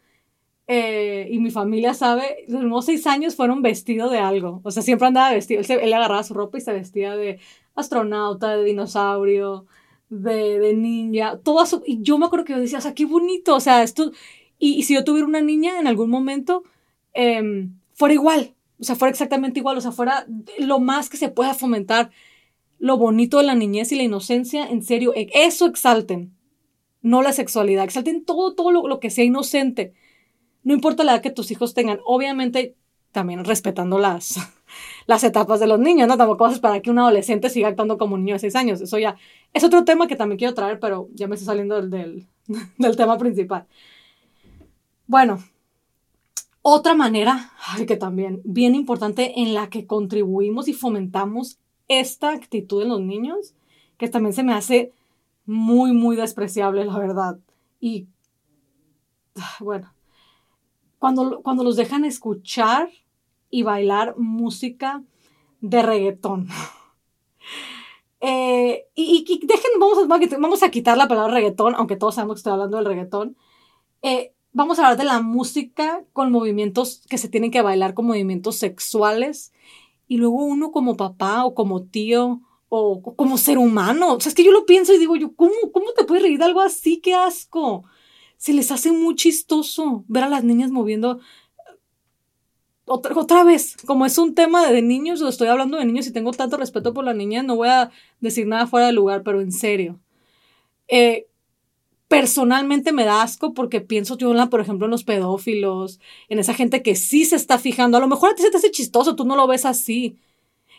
eh, 0.68 1.28
y 1.32 1.40
mi 1.40 1.52
familia 1.52 1.94
sabe, 1.94 2.46
los 2.48 2.60
primeros 2.60 2.86
seis 2.86 3.08
años 3.08 3.36
fueron 3.36 3.62
vestidos 3.62 4.12
de 4.12 4.20
algo. 4.20 4.62
O 4.64 4.72
sea, 4.72 4.84
siempre 4.84 5.08
andaba 5.08 5.32
vestido. 5.32 5.62
Él, 5.62 5.80
él 5.82 5.94
agarraba 5.94 6.24
su 6.24 6.34
ropa 6.34 6.58
y 6.58 6.62
se 6.62 6.74
vestía 6.74 7.16
de 7.16 7.40
astronauta, 7.76 8.56
de 8.58 8.64
dinosaurio, 8.64 9.66
de, 10.10 10.60
de 10.60 10.74
ninja, 10.74 11.40
todo 11.44 11.64
eso. 11.64 11.84
Y 11.86 12.02
yo 12.02 12.18
me 12.18 12.26
acuerdo 12.26 12.46
que 12.46 12.54
yo 12.54 12.60
decía, 12.60 12.80
o 12.80 12.82
sea, 12.82 12.94
qué 12.94 13.06
bonito. 13.06 13.56
O 13.56 13.60
sea, 13.60 13.84
esto. 13.84 14.12
Y, 14.60 14.84
si 14.84 14.94
yo 14.94 15.04
tuviera 15.04 15.28
una 15.28 15.42
niña 15.42 15.80
en 15.80 15.88
algún 15.88 16.10
momento, 16.10 16.64
eh, 17.14 17.68
fuera 17.94 18.14
igual 18.14 18.56
o 18.82 18.84
sea, 18.84 18.96
fuera 18.96 19.12
exactamente 19.12 19.60
igual, 19.60 19.78
o 19.78 19.82
sea, 19.82 19.92
fuera 19.92 20.26
lo 20.58 20.80
más 20.80 21.08
que 21.08 21.18
se 21.18 21.30
pueda 21.30 21.54
fomentar 21.54 22.10
lo 22.80 22.98
bonito 22.98 23.38
de 23.38 23.44
la 23.44 23.54
niñez 23.54 23.92
y 23.92 23.96
la 23.96 24.04
inocencia, 24.04 24.66
en 24.66 24.82
serio, 24.82 25.14
e, 25.16 25.30
eso 25.34 25.68
exalten, 25.68 26.36
no 27.04 27.22
la 27.22 27.32
sexualidad, 27.32 27.84
exalten 27.84 28.26
todo, 28.26 28.56
todo 28.56 28.72
lo, 28.72 29.00
que 29.00 29.12
sea 29.12 29.24
inocente. 29.24 29.94
No 30.64 30.74
importa 30.74 31.04
la 31.04 31.14
edad 31.14 31.22
que 31.22 31.32
tus 31.32 31.52
hijos 31.52 31.74
tengan, 31.74 32.00
obviamente 32.06 32.76
también 33.12 33.44
respetando 33.44 34.00
las, 34.00 34.36
las 35.08 35.24
etapas 35.24 35.60
de 35.60 35.68
los 35.68 35.80
niños, 35.80 36.08
¿no? 36.08 36.18
Tampoco 36.18 36.44
vas 36.44 36.54
a 36.54 36.56
esperar 36.56 36.82
que 36.82 36.92
un 36.92 37.00
adolescente 37.00 37.50
siga 37.50 37.68
actuando 37.68 37.98
como 37.98 38.16
un 38.16 38.24
niño 38.24 38.36
de 38.36 38.40
6 38.40 38.56
años. 38.56 38.82
Eso 38.82 38.98
ya 38.98 39.16
es 39.54 39.64
otro 39.64 39.84
tema 39.84 40.08
que 40.08 40.16
también 40.16 40.38
quiero 40.38 40.54
traer, 40.54 40.80
pero 40.80 41.10
ya 41.14 41.28
me 41.28 41.36
estoy 41.36 41.48
saliendo 41.48 41.76
del, 41.76 41.90
del, 41.90 42.28
del 42.78 42.96
tema 42.96 43.18
principal. 43.18 43.66
Bueno, 45.08 45.44
otra 46.62 46.94
manera, 46.94 47.52
que 47.88 47.98
también 47.98 48.42
bien 48.44 48.76
importante 48.76 49.42
en 49.42 49.54
la 49.54 49.70
que 49.70 49.88
contribuimos 49.88 50.68
y 50.68 50.74
fomentamos 50.74 51.58
esta 51.88 52.30
actitud 52.30 52.84
en 52.84 52.90
los 52.90 53.02
niños, 53.02 53.56
que 53.98 54.08
también 54.08 54.34
se 54.34 54.44
me 54.44 54.54
hace 54.54 54.94
muy, 55.46 55.92
muy 55.92 56.16
despreciable, 56.16 56.86
la 56.86 56.98
verdad. 56.98 57.40
Y 57.80 58.08
bueno, 59.60 59.92
cuando, 61.02 61.42
cuando 61.42 61.64
los 61.64 61.78
dejan 61.78 62.06
escuchar 62.06 62.92
y 63.50 63.64
bailar 63.64 64.16
música 64.18 65.04
de 65.60 65.82
reggaetón. 65.82 66.48
Eh, 68.24 68.86
y, 68.94 69.26
dejen, 69.48 69.72
vamos 69.80 69.98
a, 69.98 70.38
vamos 70.38 70.62
a 70.62 70.70
quitar 70.70 70.96
la 70.96 71.08
palabra 71.08 71.34
reggaetón, 71.34 71.74
aunque 71.74 71.96
todos 71.96 72.14
sabemos 72.14 72.36
que 72.36 72.42
estoy 72.42 72.54
hablando 72.54 72.78
del 72.78 72.86
reggaetón. 72.86 73.36
Eh, 74.04 74.36
vamos 74.54 74.78
a 74.78 74.84
hablar 74.84 75.00
de 75.00 75.06
la 75.06 75.22
música 75.22 76.04
con 76.14 76.32
movimientos 76.32 77.02
que 77.10 77.18
se 77.18 77.30
tienen 77.30 77.50
que 77.50 77.64
bailar 77.64 77.96
con 77.96 78.06
movimientos 78.06 78.58
sexuales 78.58 79.54
y 80.08 80.18
luego 80.18 80.36
uno 80.36 80.72
como 80.72 80.98
papá 80.98 81.46
o 81.46 81.56
como 81.56 81.82
tío 81.82 82.42
o 82.70 83.02
como 83.02 83.40
ser 83.40 83.58
humano. 83.58 84.14
O 84.14 84.20
sea, 84.20 84.30
es 84.30 84.36
que 84.36 84.44
yo 84.44 84.52
lo 84.52 84.68
pienso 84.68 84.94
y 84.94 85.00
digo 85.00 85.16
yo, 85.16 85.36
¿cómo, 85.36 85.56
cómo 85.74 85.92
te 85.98 86.04
puedes 86.04 86.22
reír 86.22 86.38
de 86.38 86.46
algo 86.46 86.62
así? 86.62 87.02
¡Qué 87.02 87.16
asco! 87.16 87.86
Se 88.42 88.54
les 88.54 88.72
hace 88.72 88.92
muy 88.92 89.14
chistoso 89.14 90.04
ver 90.08 90.24
a 90.24 90.28
las 90.28 90.44
niñas 90.44 90.72
moviendo 90.72 91.20
otra, 92.86 93.16
otra 93.16 93.44
vez, 93.44 93.78
como 93.86 94.04
es 94.04 94.18
un 94.18 94.34
tema 94.34 94.68
de 94.72 94.82
niños, 94.82 95.22
o 95.22 95.28
estoy 95.28 95.48
hablando 95.48 95.78
de 95.78 95.86
niños 95.86 96.08
y 96.08 96.12
tengo 96.12 96.32
tanto 96.32 96.58
respeto 96.58 96.92
por 96.92 97.06
la 97.06 97.14
niña, 97.14 97.44
no 97.44 97.56
voy 97.56 97.70
a 97.70 97.92
decir 98.20 98.48
nada 98.48 98.66
fuera 98.66 98.88
de 98.88 98.94
lugar, 98.94 99.22
pero 99.22 99.42
en 99.42 99.52
serio. 99.52 100.00
Eh, 100.88 101.28
personalmente 102.08 102.92
me 102.92 103.06
da 103.06 103.22
asco 103.22 103.54
porque 103.54 103.80
pienso 103.80 104.18
yo, 104.18 104.34
por 104.50 104.60
ejemplo, 104.60 104.86
en 104.88 104.92
los 104.92 105.04
pedófilos, 105.04 106.00
en 106.28 106.40
esa 106.40 106.56
gente 106.56 106.82
que 106.82 106.96
sí 106.96 107.26
se 107.26 107.36
está 107.36 107.60
fijando. 107.60 107.98
A 107.98 108.02
lo 108.02 108.08
mejor 108.08 108.32
a 108.32 108.36
ti 108.36 108.42
se 108.42 108.50
te 108.50 108.58
hace 108.58 108.72
chistoso, 108.72 109.16
tú 109.16 109.24
no 109.24 109.36
lo 109.36 109.46
ves 109.46 109.66
así. 109.66 110.18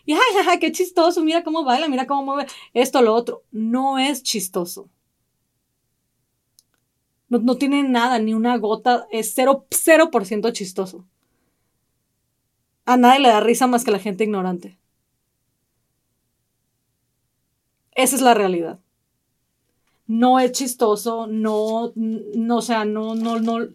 Y 0.05 0.15
ay, 0.15 0.21
ay, 0.49 0.59
qué 0.59 0.73
chistoso, 0.73 1.23
mira 1.23 1.45
cómo 1.45 1.63
baila, 1.63 1.87
mira 1.87 2.09
cómo 2.09 2.25
mueve 2.25 2.47
esto, 2.75 3.03
lo 3.03 3.15
otro. 3.15 3.45
No 3.53 4.01
es 4.01 4.25
chistoso. 4.25 4.91
No, 7.41 7.57
tiene 7.57 7.83
nada, 7.83 8.19
ni 8.19 8.35
una 8.35 8.57
gota, 8.59 9.07
es 9.11 9.33
cero, 9.35 9.67
cero 9.71 10.11
por 10.11 10.27
ciento 10.27 10.51
chistoso. 10.51 11.07
A 12.85 12.97
nadie 12.97 13.21
le 13.21 13.29
da 13.29 13.41
risa 13.41 13.67
más 13.67 13.85
que 13.85 13.91
a 13.91 13.93
la 13.93 13.99
gente 13.99 14.25
ignorante. 14.25 14.79
Esa 17.95 18.17
es 18.17 18.23
la 18.23 18.35
realidad 18.35 18.81
no 20.07 20.39
es 20.39 20.53
chistoso, 20.53 21.27
no, 21.27 21.93
no, 21.95 22.57
o 22.57 22.63
sea, 22.63 22.85
no, 22.85 23.15
no, 23.15 23.41
no, 23.41 23.69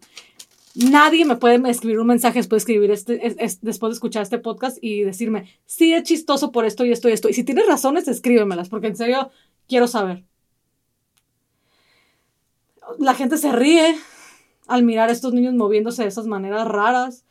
nadie 0.76 1.26
me 1.26 1.38
puede 1.38 1.68
escribir 1.70 2.00
un 2.00 2.08
mensaje 2.08 2.40
después 2.40 2.64
de 2.64 2.74
escribir 2.74 2.92
este, 2.92 3.20
después 3.62 3.92
de 3.92 3.94
escuchar 3.94 4.24
este 4.24 4.38
podcast 4.38 4.78
y 4.82 5.02
decirme, 5.02 5.50
sí 5.66 5.94
es 5.94 6.04
chistoso 6.04 6.52
por 6.52 6.66
esto 6.66 6.86
y 6.86 6.92
esto 6.92 7.10
y 7.10 7.14
esto. 7.14 7.30
Y 7.30 7.34
si 7.34 7.44
tienes 7.44 7.66
razones, 7.68 8.08
escríbemelas, 8.08 8.70
porque 8.70 8.88
en 8.88 8.96
serio 8.96 9.32
quiero 9.68 9.88
saber. 9.88 10.24
La 13.00 13.14
gente 13.14 13.38
se 13.38 13.52
ríe 13.52 13.96
al 14.68 14.84
mirar 14.84 15.10
a 15.10 15.12
estos 15.12 15.34
niños 15.34 15.54
moviéndose 15.54 16.04
de 16.04 16.10
esas 16.10 16.28
maneras 16.28 16.68
raras. 16.68 17.26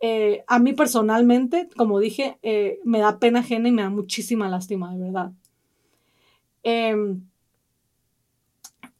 Eh, 0.00 0.44
a 0.46 0.58
mí 0.58 0.72
personalmente, 0.72 1.68
como 1.76 2.00
dije, 2.00 2.38
eh, 2.42 2.80
me 2.84 2.98
da 2.98 3.18
pena 3.18 3.40
ajena 3.40 3.68
y 3.68 3.72
me 3.72 3.82
da 3.82 3.90
muchísima 3.90 4.48
lástima, 4.48 4.92
de 4.94 5.02
verdad. 5.02 5.32
Eh, 6.62 7.16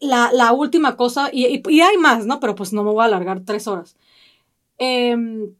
la, 0.01 0.53
última 0.53 0.97
cosa, 0.97 1.31
y, 1.33 1.63
hay 1.81 1.99
más, 1.99 2.27
¿no? 2.27 2.41
Pero 2.41 2.55
pues 2.55 2.73
no 2.73 2.85
me 2.85 2.91
voy 2.91 3.03
a 3.03 3.07
alargar 3.07 3.45
tres 3.45 3.67
horas. 3.67 3.97
Em, 4.79 5.55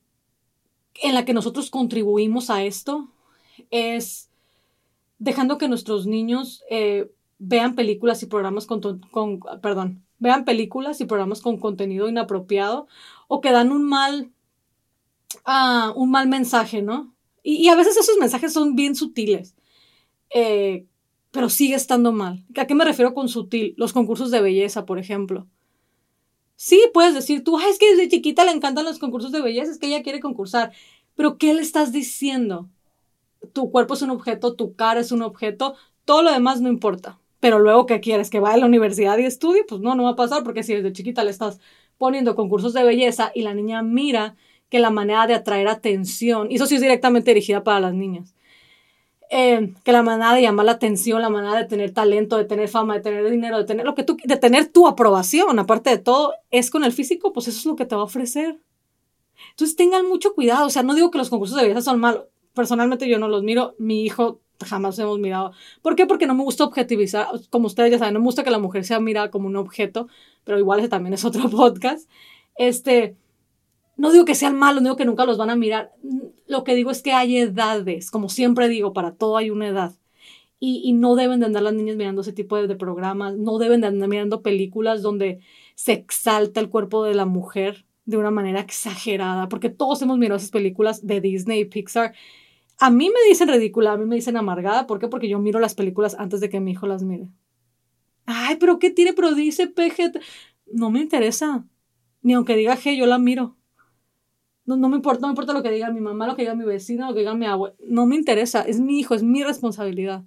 en 1.03 1.15
la 1.15 1.25
que 1.25 1.35
nosotros 1.35 1.71
contribuimos 1.71 2.51
a 2.51 2.65
esto 2.65 3.09
es 3.71 4.31
dejando 5.19 5.59
que 5.59 5.69
nuestros 5.69 6.07
niños 6.07 6.63
eh, 6.71 7.11
vean 7.39 7.75
películas 7.75 8.23
y 8.23 8.27
programas 8.27 8.67
con, 8.67 8.81
con, 9.11 9.41
perdón, 9.63 10.06
vean 10.19 10.45
películas 10.45 11.01
y 11.01 11.07
programas 11.07 11.41
con 11.41 11.59
contenido 11.59 12.09
inapropiado 12.09 12.87
o 13.29 13.41
que 13.41 13.53
dan 13.53 13.73
un 13.73 13.85
mal, 13.85 14.33
uh, 15.47 15.93
un 15.95 16.11
mal 16.11 16.29
mensaje, 16.29 16.83
¿no? 16.83 17.15
Y, 17.43 17.69
a 17.69 17.77
veces 17.77 17.97
esos 17.97 18.17
mensajes 18.19 18.53
son 18.53 18.75
bien 18.75 18.97
sutiles. 18.97 19.55
Eh, 20.35 20.87
pero 21.31 21.49
sigue 21.49 21.77
estando 21.77 22.13
mal. 22.13 22.45
¿A 22.57 22.67
qué 22.67 22.75
me 22.75 22.85
refiero 22.85 23.15
con 23.15 23.29
sutil? 23.29 23.75
Los 23.77 23.93
concursos 23.93 24.31
de 24.31 24.41
belleza, 24.41 24.87
por 24.87 24.99
ejemplo. 24.99 25.47
Sí, 26.57 26.83
puedes 26.95 27.15
decir 27.15 27.45
tú, 27.45 27.59
es 27.59 27.79
que 27.79 27.91
desde 27.91 28.09
chiquita 28.09 28.45
le 28.45 28.53
encantan 28.53 28.87
los 28.87 28.99
concursos 28.99 29.31
de 29.31 29.43
belleza, 29.43 29.71
es 29.71 29.79
que 29.79 29.87
ella 29.87 30.03
quiere 30.03 30.21
concursar. 30.21 30.73
Pero 31.15 31.39
¿qué 31.39 31.55
le 31.55 31.63
estás 31.63 31.93
diciendo? 31.93 32.71
Tu 33.53 33.71
cuerpo 33.71 33.95
es 33.95 34.03
un 34.03 34.11
objeto, 34.11 34.55
tu 34.55 34.75
cara 34.75 35.01
es 35.01 35.13
un 35.13 35.23
objeto, 35.23 35.77
todo 36.05 36.23
lo 36.23 36.33
demás 36.33 36.61
no 36.61 36.69
importa. 36.69 37.21
Pero 37.47 37.61
luego, 37.61 37.87
¿qué 37.87 38.01
quieres? 38.01 38.29
¿Que 38.29 38.41
vaya 38.41 38.57
a 38.57 38.59
la 38.59 38.67
universidad 38.67 39.17
y 39.19 39.25
estudie? 39.25 39.63
Pues 39.63 39.81
no, 39.81 39.95
no 39.95 40.03
va 40.03 40.11
a 40.11 40.17
pasar 40.17 40.43
porque 40.43 40.65
si 40.65 40.75
desde 40.75 40.93
chiquita 40.93 41.23
le 41.23 41.31
estás 41.31 41.61
poniendo 41.97 42.35
concursos 42.35 42.73
de 42.73 42.83
belleza 42.83 43.31
y 43.37 43.43
la 43.43 43.55
niña 43.55 43.85
mira 43.85 44.35
que 44.69 44.81
la 44.81 44.91
manera 44.91 45.29
de 45.29 45.35
atraer 45.35 45.69
atención, 45.69 46.51
y 46.51 46.57
eso 46.57 46.67
sí 46.67 46.75
es 46.75 46.81
directamente 46.81 47.31
dirigida 47.31 47.63
para 47.63 47.79
las 47.79 47.95
niñas, 47.95 48.35
eh, 49.31 49.75
que 49.85 49.93
la 49.93 50.03
manera 50.03 50.33
de 50.33 50.43
llamar 50.43 50.67
la 50.67 50.73
atención, 50.73 51.23
la 51.23 51.31
manera 51.31 51.57
de 51.57 51.67
tener 51.67 51.93
talento, 51.93 52.37
de 52.37 52.47
tener 52.47 52.69
fama, 52.69 52.95
de 52.95 53.01
tener 53.03 53.31
dinero, 53.31 53.59
de 53.59 53.65
tener 53.65 53.87
lo 53.87 53.95
que 53.95 54.03
tú, 54.03 54.17
de 54.25 54.37
tener 54.37 54.67
tu 54.67 54.89
aprobación, 54.89 55.57
aparte 55.61 55.91
de 55.91 55.99
todo, 55.99 56.35
es 56.51 56.73
con 56.73 56.83
el 56.83 56.91
físico, 56.91 57.33
pues 57.33 57.47
eso 57.47 57.61
es 57.61 57.67
lo 57.67 57.77
que 57.77 57.87
te 57.87 57.95
va 57.95 58.01
a 58.01 58.07
ofrecer. 58.07 58.59
Entonces 59.51 59.77
tengan 59.77 60.09
mucho 60.09 60.35
cuidado, 60.35 60.67
o 60.67 60.71
sea, 60.71 60.83
no 60.83 60.97
digo 60.97 61.13
que 61.13 61.19
los 61.19 61.31
concursos 61.31 61.57
de 61.57 61.63
belleza 61.63 61.83
son 61.83 62.01
malos, 62.01 62.25
personalmente 62.55 63.09
yo 63.09 63.21
no 63.21 63.29
los 63.29 63.45
miro, 63.45 63.77
mi 63.79 64.03
hijo 64.03 64.41
jamás 64.65 64.99
hemos 64.99 65.19
mirado. 65.19 65.53
¿Por 65.83 65.97
qué? 65.97 66.07
Porque 66.07 66.27
no 66.27 66.35
me 66.35 66.43
gusta 66.43 66.65
objetivizar, 66.65 67.29
como 67.51 67.67
ustedes 67.67 67.91
ya 67.91 67.99
saben, 67.99 68.15
no 68.15 68.21
me 68.21 68.27
gusta 68.27 68.45
que 68.45 68.51
la 68.51 68.59
mujer 68.59 68.85
sea 68.85 69.01
mirada 69.01 69.31
como 69.31 69.47
un 69.49 69.57
objeto, 69.57 70.09
pero 70.45 70.59
igual 70.59 70.81
ese 70.81 70.89
también 70.89 71.15
es 71.15 71.25
otro 71.25 71.49
podcast. 71.51 72.09
Este, 72.57 73.17
no 73.97 74.13
digo 74.13 74.25
que 74.25 74.35
sean 74.35 74.57
malos, 74.59 74.83
no 74.83 74.89
digo 74.89 74.97
que 74.97 75.05
nunca 75.05 75.25
los 75.25 75.39
van 75.39 75.51
a 75.51 75.57
mirar. 75.57 75.93
Lo 76.47 76.65
que 76.65 76.75
digo 76.75 76.91
es 76.91 77.03
que 77.03 77.13
hay 77.13 77.39
edades, 77.39 78.11
como 78.11 78.29
siempre 78.29 78.69
digo, 78.69 78.93
para 78.93 79.15
todo 79.15 79.37
hay 79.37 79.51
una 79.51 79.69
edad. 79.69 79.95
Y, 80.59 80.95
no 80.95 81.17
deben 81.17 81.41
de 81.41 81.47
andar 81.47 81.63
las 81.63 81.75
niñas 81.75 81.97
mirando 81.97 82.23
ese 82.23 82.33
tipo 82.33 82.57
de, 82.57 82.77
programas, 82.77 83.37
no 83.37 83.59
deben 83.59 83.83
de 83.83 83.89
andar 83.89 84.09
mirando 84.09 84.41
películas 84.43 85.03
donde 85.03 85.41
se 85.75 85.93
exalta 85.93 86.61
el 86.61 86.71
cuerpo 86.71 87.05
de 87.05 87.15
la 87.15 87.27
mujer 87.27 87.85
de 88.07 88.17
una 88.17 88.31
manera 88.31 88.61
exagerada, 88.61 89.49
porque 89.49 89.69
todos 89.69 90.01
hemos 90.01 90.17
mirado 90.19 90.39
esas 90.39 90.51
películas 90.51 91.07
de 91.07 91.21
Disney 91.21 91.61
y 91.61 91.65
Pixar. 91.67 92.15
A 92.79 92.91
mí 92.91 93.09
me 93.09 93.29
dicen 93.29 93.49
ridícula, 93.49 93.93
a 93.93 93.97
mí 93.97 94.05
me 94.05 94.17
dicen 94.17 94.37
amargada, 94.37 94.87
¿por 94.87 94.99
qué? 94.99 95.09
Porque 95.09 95.29
yo 95.29 95.39
miro 95.39 95.61
las 95.61 95.75
películas 95.75 96.17
antes 96.19 96.41
de 96.41 96.51
que 96.51 96.61
mi 96.61 96.73
hijo 96.73 96.87
las 96.87 97.03
mire. 97.03 97.29
Ay, 98.27 98.57
pero 98.57 98.79
¿qué 98.79 98.91
tiene? 98.91 99.13
Pero 99.13 99.35
dice 99.35 99.69
PG. 99.69 100.21
No 100.73 100.91
me 100.91 101.01
interesa. 101.01 101.65
Ni 102.23 102.35
aunque 102.35 102.57
diga 102.57 102.77
G, 102.77 102.97
yo 102.97 103.07
la 103.07 103.19
miro. 103.19 103.57
No, 104.67 104.77
me 104.89 104.97
importa, 104.97 105.21
no 105.21 105.29
me 105.29 105.33
importa 105.33 105.53
lo 105.53 105.63
que 105.63 105.71
diga 105.71 105.93
mi 105.93 106.01
mamá, 106.01 106.27
lo 106.27 106.35
que 106.35 106.43
diga 106.43 106.57
mi 106.57 106.65
vecina, 106.65 107.07
lo 107.07 107.15
que 107.15 107.21
diga 107.21 107.35
mi 107.35 107.47
abuela. 107.47 107.77
No 107.87 108.05
me 108.05 108.17
interesa, 108.17 108.63
es 108.63 108.81
mi 108.81 108.99
hijo, 108.99 109.15
es 109.15 109.23
mi 109.23 109.45
responsabilidad. 109.45 110.25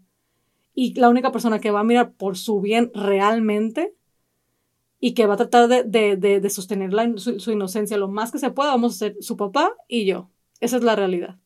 Y 0.74 0.94
la 0.98 1.10
única 1.10 1.34
persona 1.34 1.60
que 1.60 1.72
va 1.72 1.82
a 1.82 1.84
mirar 1.84 2.13
por 2.13 2.38
su 2.38 2.62
bien 2.62 2.89
realmente 2.94 3.94
y 5.01 5.13
que 5.13 5.25
va 5.25 5.34
a 5.34 5.38
tratar 5.38 5.68
de, 5.68 6.50
sostener 6.50 6.91
su, 7.20 7.39
su, 7.41 7.51
inocencia 7.51 7.98
lo 7.98 8.08
más 8.08 8.32
que 8.32 8.39
se 8.39 8.51
pueda, 8.51 8.72
vamos 8.72 8.96
a 8.96 8.98
ser 8.98 9.18
su 9.20 9.36
papá 9.36 9.75
y 9.89 10.06
yo. 10.06 10.29
Esa 10.62 10.77
es 10.77 10.84
la 10.84 10.96
realidad. 10.96 11.38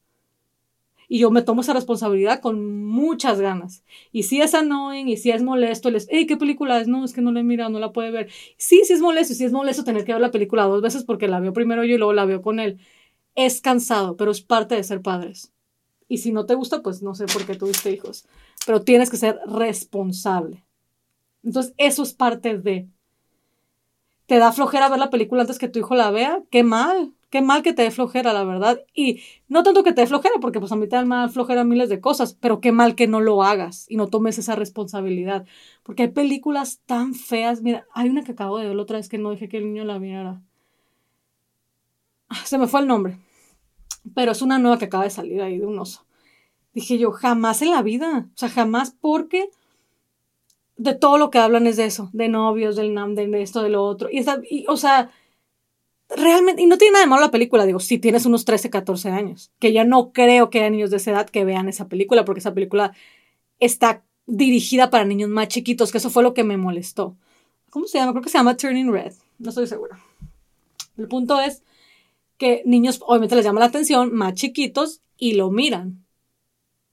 Y 1.13 1.19
yo 1.19 1.29
me 1.29 1.43
tomo 1.43 1.61
esa 1.61 1.73
responsabilidad 1.73 2.41
con 2.41 2.87
muchas 2.87 3.39
ganas. 3.39 3.83
Y 4.11 4.23
si 4.23 4.41
es 4.41 4.55
annoying 4.55 5.07
y 5.07 5.17
si 5.17 5.29
es 5.29 5.43
molesto, 5.43 5.91
les, 5.91 6.07
hey, 6.09 6.25
¿qué 6.25 6.37
película 6.37 6.81
es? 6.81 6.87
No, 6.87 7.05
es 7.05 7.13
que 7.13 7.21
no 7.21 7.31
la 7.31 7.41
he 7.41 7.43
mirado, 7.43 7.69
no 7.69 7.77
la 7.77 7.91
puede 7.91 8.09
ver. 8.09 8.31
Sí, 8.57 8.81
sí 8.83 8.93
es 8.93 8.99
molesto, 8.99 9.35
sí 9.35 9.43
es 9.43 9.51
molesto 9.51 9.83
tener 9.83 10.05
que 10.05 10.13
ver 10.13 10.21
la 10.23 10.31
película 10.31 10.63
dos 10.63 10.81
veces 10.81 11.03
porque 11.03 11.27
la 11.27 11.39
veo 11.39 11.53
primero 11.53 11.83
yo 11.83 11.93
y 11.93 11.97
luego 11.99 12.13
la 12.13 12.25
veo 12.25 12.41
con 12.41 12.59
él. 12.59 12.79
Es 13.35 13.61
cansado, 13.61 14.17
pero 14.17 14.31
es 14.31 14.41
parte 14.41 14.73
de 14.73 14.83
ser 14.83 15.03
padres. 15.03 15.53
Y 16.07 16.17
si 16.17 16.31
no 16.31 16.47
te 16.47 16.55
gusta, 16.55 16.81
pues 16.81 17.03
no 17.03 17.13
sé 17.13 17.27
por 17.27 17.45
qué 17.45 17.53
tuviste 17.53 17.91
hijos. 17.91 18.25
Pero 18.65 18.81
tienes 18.81 19.11
que 19.11 19.17
ser 19.17 19.39
responsable. 19.45 20.65
Entonces, 21.43 21.75
eso 21.77 22.01
es 22.01 22.13
parte 22.15 22.57
de. 22.57 22.87
¿Te 24.25 24.39
da 24.39 24.51
flojera 24.51 24.89
ver 24.89 24.97
la 24.97 25.11
película 25.11 25.41
antes 25.41 25.59
que 25.59 25.67
tu 25.67 25.77
hijo 25.77 25.93
la 25.93 26.09
vea? 26.09 26.41
¡Qué 26.49 26.63
mal! 26.63 27.13
Qué 27.33 27.41
mal 27.41 27.63
que 27.63 27.73
te 27.73 27.81
dé 27.81 27.89
flojera, 27.89 28.31
la 28.31 28.43
verdad. 28.43 28.85
Y 28.93 29.23
no 29.47 29.63
tanto 29.63 29.83
que 29.83 29.91
te 29.91 30.01
dé 30.01 30.07
flojera, 30.07 30.35
porque 30.39 30.59
pues 30.59 30.71
a 30.71 30.75
mí 30.75 30.87
te 30.87 30.97
dan 30.97 31.31
flojera 31.31 31.63
miles 31.63 31.89
de 31.89 31.99
cosas, 31.99 32.37
pero 32.39 32.61
qué 32.61 32.71
mal 32.71 32.93
que 32.93 33.07
no 33.07 33.21
lo 33.21 33.41
hagas 33.41 33.87
y 33.89 33.95
no 33.95 34.05
tomes 34.05 34.37
esa 34.37 34.55
responsabilidad. 34.55 35.43
Porque 35.81 36.03
hay 36.03 36.09
películas 36.09 36.81
tan 36.85 37.15
feas. 37.15 37.63
Mira, 37.63 37.87
hay 37.95 38.07
una 38.09 38.23
que 38.23 38.33
acabo 38.33 38.59
de 38.59 38.67
ver 38.67 38.75
la 38.75 38.83
otra 38.83 38.97
vez 38.97 39.09
que 39.09 39.17
no 39.17 39.31
dejé 39.31 39.49
que 39.49 39.57
el 39.57 39.65
niño 39.65 39.83
la 39.83 39.97
viera. 39.97 40.43
Ah, 42.29 42.45
se 42.45 42.59
me 42.59 42.67
fue 42.67 42.81
el 42.81 42.87
nombre. 42.87 43.17
Pero 44.13 44.33
es 44.33 44.43
una 44.43 44.59
nueva 44.59 44.77
que 44.77 44.85
acaba 44.85 45.05
de 45.05 45.09
salir 45.09 45.41
ahí 45.41 45.57
de 45.57 45.65
un 45.65 45.79
oso. 45.79 46.05
Dije 46.75 46.99
yo, 46.99 47.11
jamás 47.13 47.63
en 47.63 47.71
la 47.71 47.81
vida. 47.81 48.27
O 48.27 48.37
sea, 48.37 48.49
jamás 48.49 48.95
porque 49.01 49.49
de 50.77 50.93
todo 50.93 51.17
lo 51.17 51.31
que 51.31 51.39
hablan 51.39 51.65
es 51.65 51.77
de 51.77 51.85
eso, 51.85 52.11
de 52.13 52.29
novios, 52.29 52.75
del 52.75 52.93
NAM, 52.93 53.15
de 53.15 53.41
esto, 53.41 53.63
de 53.63 53.69
lo 53.69 53.83
otro. 53.83 54.07
Y, 54.11 54.23
y 54.51 54.65
o 54.67 54.77
sea, 54.77 55.09
realmente, 56.09 56.61
y 56.61 56.65
no 56.65 56.77
tiene 56.77 56.93
nada 56.93 57.05
de 57.05 57.09
malo 57.09 57.21
la 57.21 57.31
película, 57.31 57.65
digo, 57.65 57.79
si 57.79 57.97
tienes 57.97 58.25
unos 58.25 58.45
13, 58.45 58.69
14 58.69 59.09
años, 59.09 59.51
que 59.59 59.73
ya 59.73 59.83
no 59.83 60.11
creo 60.11 60.49
que 60.49 60.59
haya 60.59 60.69
niños 60.69 60.91
de 60.91 60.97
esa 60.97 61.11
edad 61.11 61.29
que 61.29 61.45
vean 61.45 61.69
esa 61.69 61.87
película, 61.87 62.25
porque 62.25 62.39
esa 62.39 62.53
película 62.53 62.93
está 63.59 64.03
dirigida 64.25 64.89
para 64.89 65.05
niños 65.05 65.29
más 65.29 65.47
chiquitos, 65.47 65.91
que 65.91 65.97
eso 65.97 66.09
fue 66.09 66.23
lo 66.23 66.33
que 66.33 66.43
me 66.43 66.57
molestó. 66.57 67.15
¿Cómo 67.69 67.87
se 67.87 67.97
llama? 67.97 68.11
Creo 68.11 68.23
que 68.23 68.29
se 68.29 68.37
llama 68.37 68.57
Turning 68.57 68.91
Red, 68.91 69.13
no 69.39 69.49
estoy 69.49 69.67
segura. 69.67 69.99
El 70.97 71.07
punto 71.07 71.39
es 71.39 71.63
que 72.37 72.61
niños 72.65 72.99
obviamente 73.05 73.35
les 73.35 73.45
llama 73.45 73.59
la 73.59 73.67
atención, 73.67 74.13
más 74.13 74.33
chiquitos, 74.33 75.01
y 75.17 75.33
lo 75.33 75.49
miran. 75.49 76.05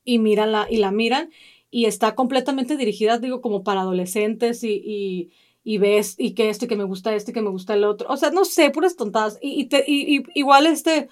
Y 0.04 0.18
miran 0.18 0.52
la, 0.52 0.66
y 0.70 0.78
la 0.78 0.90
miran, 0.90 1.30
y 1.70 1.84
está 1.84 2.14
completamente 2.14 2.76
dirigida, 2.76 3.18
digo, 3.18 3.40
como 3.40 3.62
para 3.62 3.82
adolescentes 3.82 4.64
y 4.64 4.82
y 4.84 5.30
ves 5.64 6.14
y 6.18 6.34
que 6.34 6.48
esto 6.50 6.64
y 6.64 6.68
que 6.68 6.76
me 6.76 6.84
gusta 6.84 7.14
este 7.14 7.30
y 7.30 7.34
que 7.34 7.42
me 7.42 7.50
gusta 7.50 7.74
el 7.74 7.84
otro. 7.84 8.08
O 8.10 8.16
sea, 8.16 8.30
no 8.30 8.44
sé, 8.44 8.70
puras 8.70 8.96
tontadas. 8.96 9.38
Y, 9.42 9.68
y, 9.86 10.22
igual 10.34 10.66
este, 10.66 11.08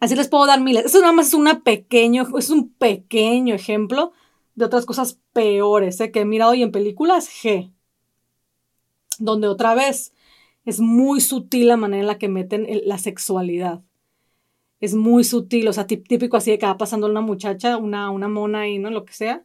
así 0.00 0.14
les 0.14 0.28
puedo 0.28 0.46
dar 0.46 0.60
miles. 0.60 0.84
Eso 0.86 1.00
nada 1.00 1.12
más 1.12 1.28
es, 1.28 1.34
una 1.34 1.62
pequeño, 1.62 2.26
es 2.38 2.50
un 2.50 2.70
pequeño 2.70 3.54
ejemplo 3.54 4.12
de 4.54 4.64
otras 4.64 4.86
cosas 4.86 5.18
peores 5.32 6.00
¿eh? 6.00 6.10
que 6.10 6.20
he 6.20 6.24
mirado 6.24 6.52
hoy 6.52 6.62
en 6.62 6.72
películas 6.72 7.28
G. 7.28 7.72
Donde 9.18 9.48
otra 9.48 9.74
vez 9.74 10.12
es 10.64 10.80
muy 10.80 11.20
sutil 11.20 11.68
la 11.68 11.76
manera 11.76 12.02
en 12.02 12.06
la 12.06 12.18
que 12.18 12.28
meten 12.28 12.66
la 12.84 12.98
sexualidad. 12.98 13.82
es 14.80 14.94
muy 14.94 15.24
sutil, 15.24 15.68
o 15.68 15.72
sea, 15.72 15.86
típico 15.86 16.36
así 16.36 16.50
de 16.50 16.58
que 16.58 16.66
va 16.66 16.78
pasando 16.78 17.06
una 17.06 17.20
muchacha, 17.20 17.76
una, 17.76 18.10
una 18.10 18.28
mona 18.28 18.68
y 18.68 18.78
¿no? 18.78 18.90
Lo 18.90 19.04
que 19.04 19.12
sea, 19.12 19.44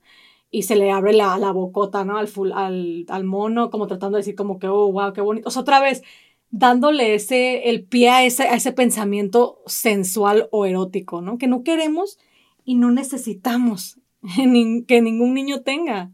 y 0.56 0.64
se 0.64 0.78
le 0.78 0.90
abre 0.90 1.12
la, 1.12 1.38
la 1.38 1.52
bocota, 1.52 2.06
¿no? 2.06 2.18
Al, 2.18 2.30
al, 2.54 3.06
al, 3.10 3.24
mono, 3.26 3.70
como 3.70 3.88
tratando 3.88 4.16
de 4.16 4.22
decir 4.22 4.36
como 4.36 4.58
que, 4.58 4.68
oh, 4.70 4.90
wow, 4.90 5.12
qué 5.12 5.20
bonito. 5.20 5.50
O 5.50 5.52
sea, 5.52 5.64
otra 5.64 5.82
vez, 5.82 6.02
dándole 6.50 7.14
ese, 7.14 7.70
el 7.70 7.84
pie 7.84 8.10
a 8.10 8.24
ese, 8.24 8.44
a 8.44 8.56
ese 8.56 8.72
pensamiento 8.72 9.60
sensual 9.66 10.48
o 10.52 10.66
erótico, 10.66 11.22
¿no? 11.22 11.38
Que 11.38 11.48
no 11.48 11.64
queremos 11.64 12.20
y 12.64 12.76
no 12.76 12.90
necesitamos 12.90 14.00
que 14.88 15.02
ningún 15.02 15.34
niño 15.34 15.62
tenga. 15.64 16.14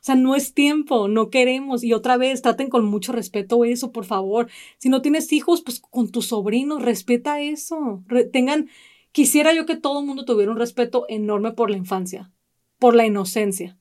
O 0.00 0.04
sea, 0.06 0.16
no 0.16 0.34
es 0.34 0.52
tiempo, 0.52 1.06
no 1.06 1.30
queremos. 1.30 1.84
Y 1.84 1.92
otra 1.92 2.16
vez, 2.16 2.42
traten 2.42 2.68
con 2.68 2.84
mucho 2.84 3.12
respeto 3.12 3.64
eso, 3.64 3.92
por 3.92 4.04
favor. 4.04 4.48
Si 4.78 4.88
no 4.88 5.00
tienes 5.00 5.32
hijos, 5.32 5.62
pues 5.62 5.78
con 5.80 6.10
tus 6.10 6.26
sobrinos, 6.26 6.82
respeta 6.82 7.40
eso. 7.40 8.02
tengan, 8.32 8.68
quisiera 9.12 9.54
yo 9.54 9.64
que 9.64 9.76
todo 9.76 10.00
el 10.00 10.06
mundo 10.06 10.24
tuviera 10.24 10.50
un 10.50 10.58
respeto 10.58 11.06
enorme 11.08 11.52
por 11.52 11.70
la 11.70 11.76
infancia, 11.76 12.32
por 12.78 12.94
la 12.94 13.06
inocencia. 13.06 13.76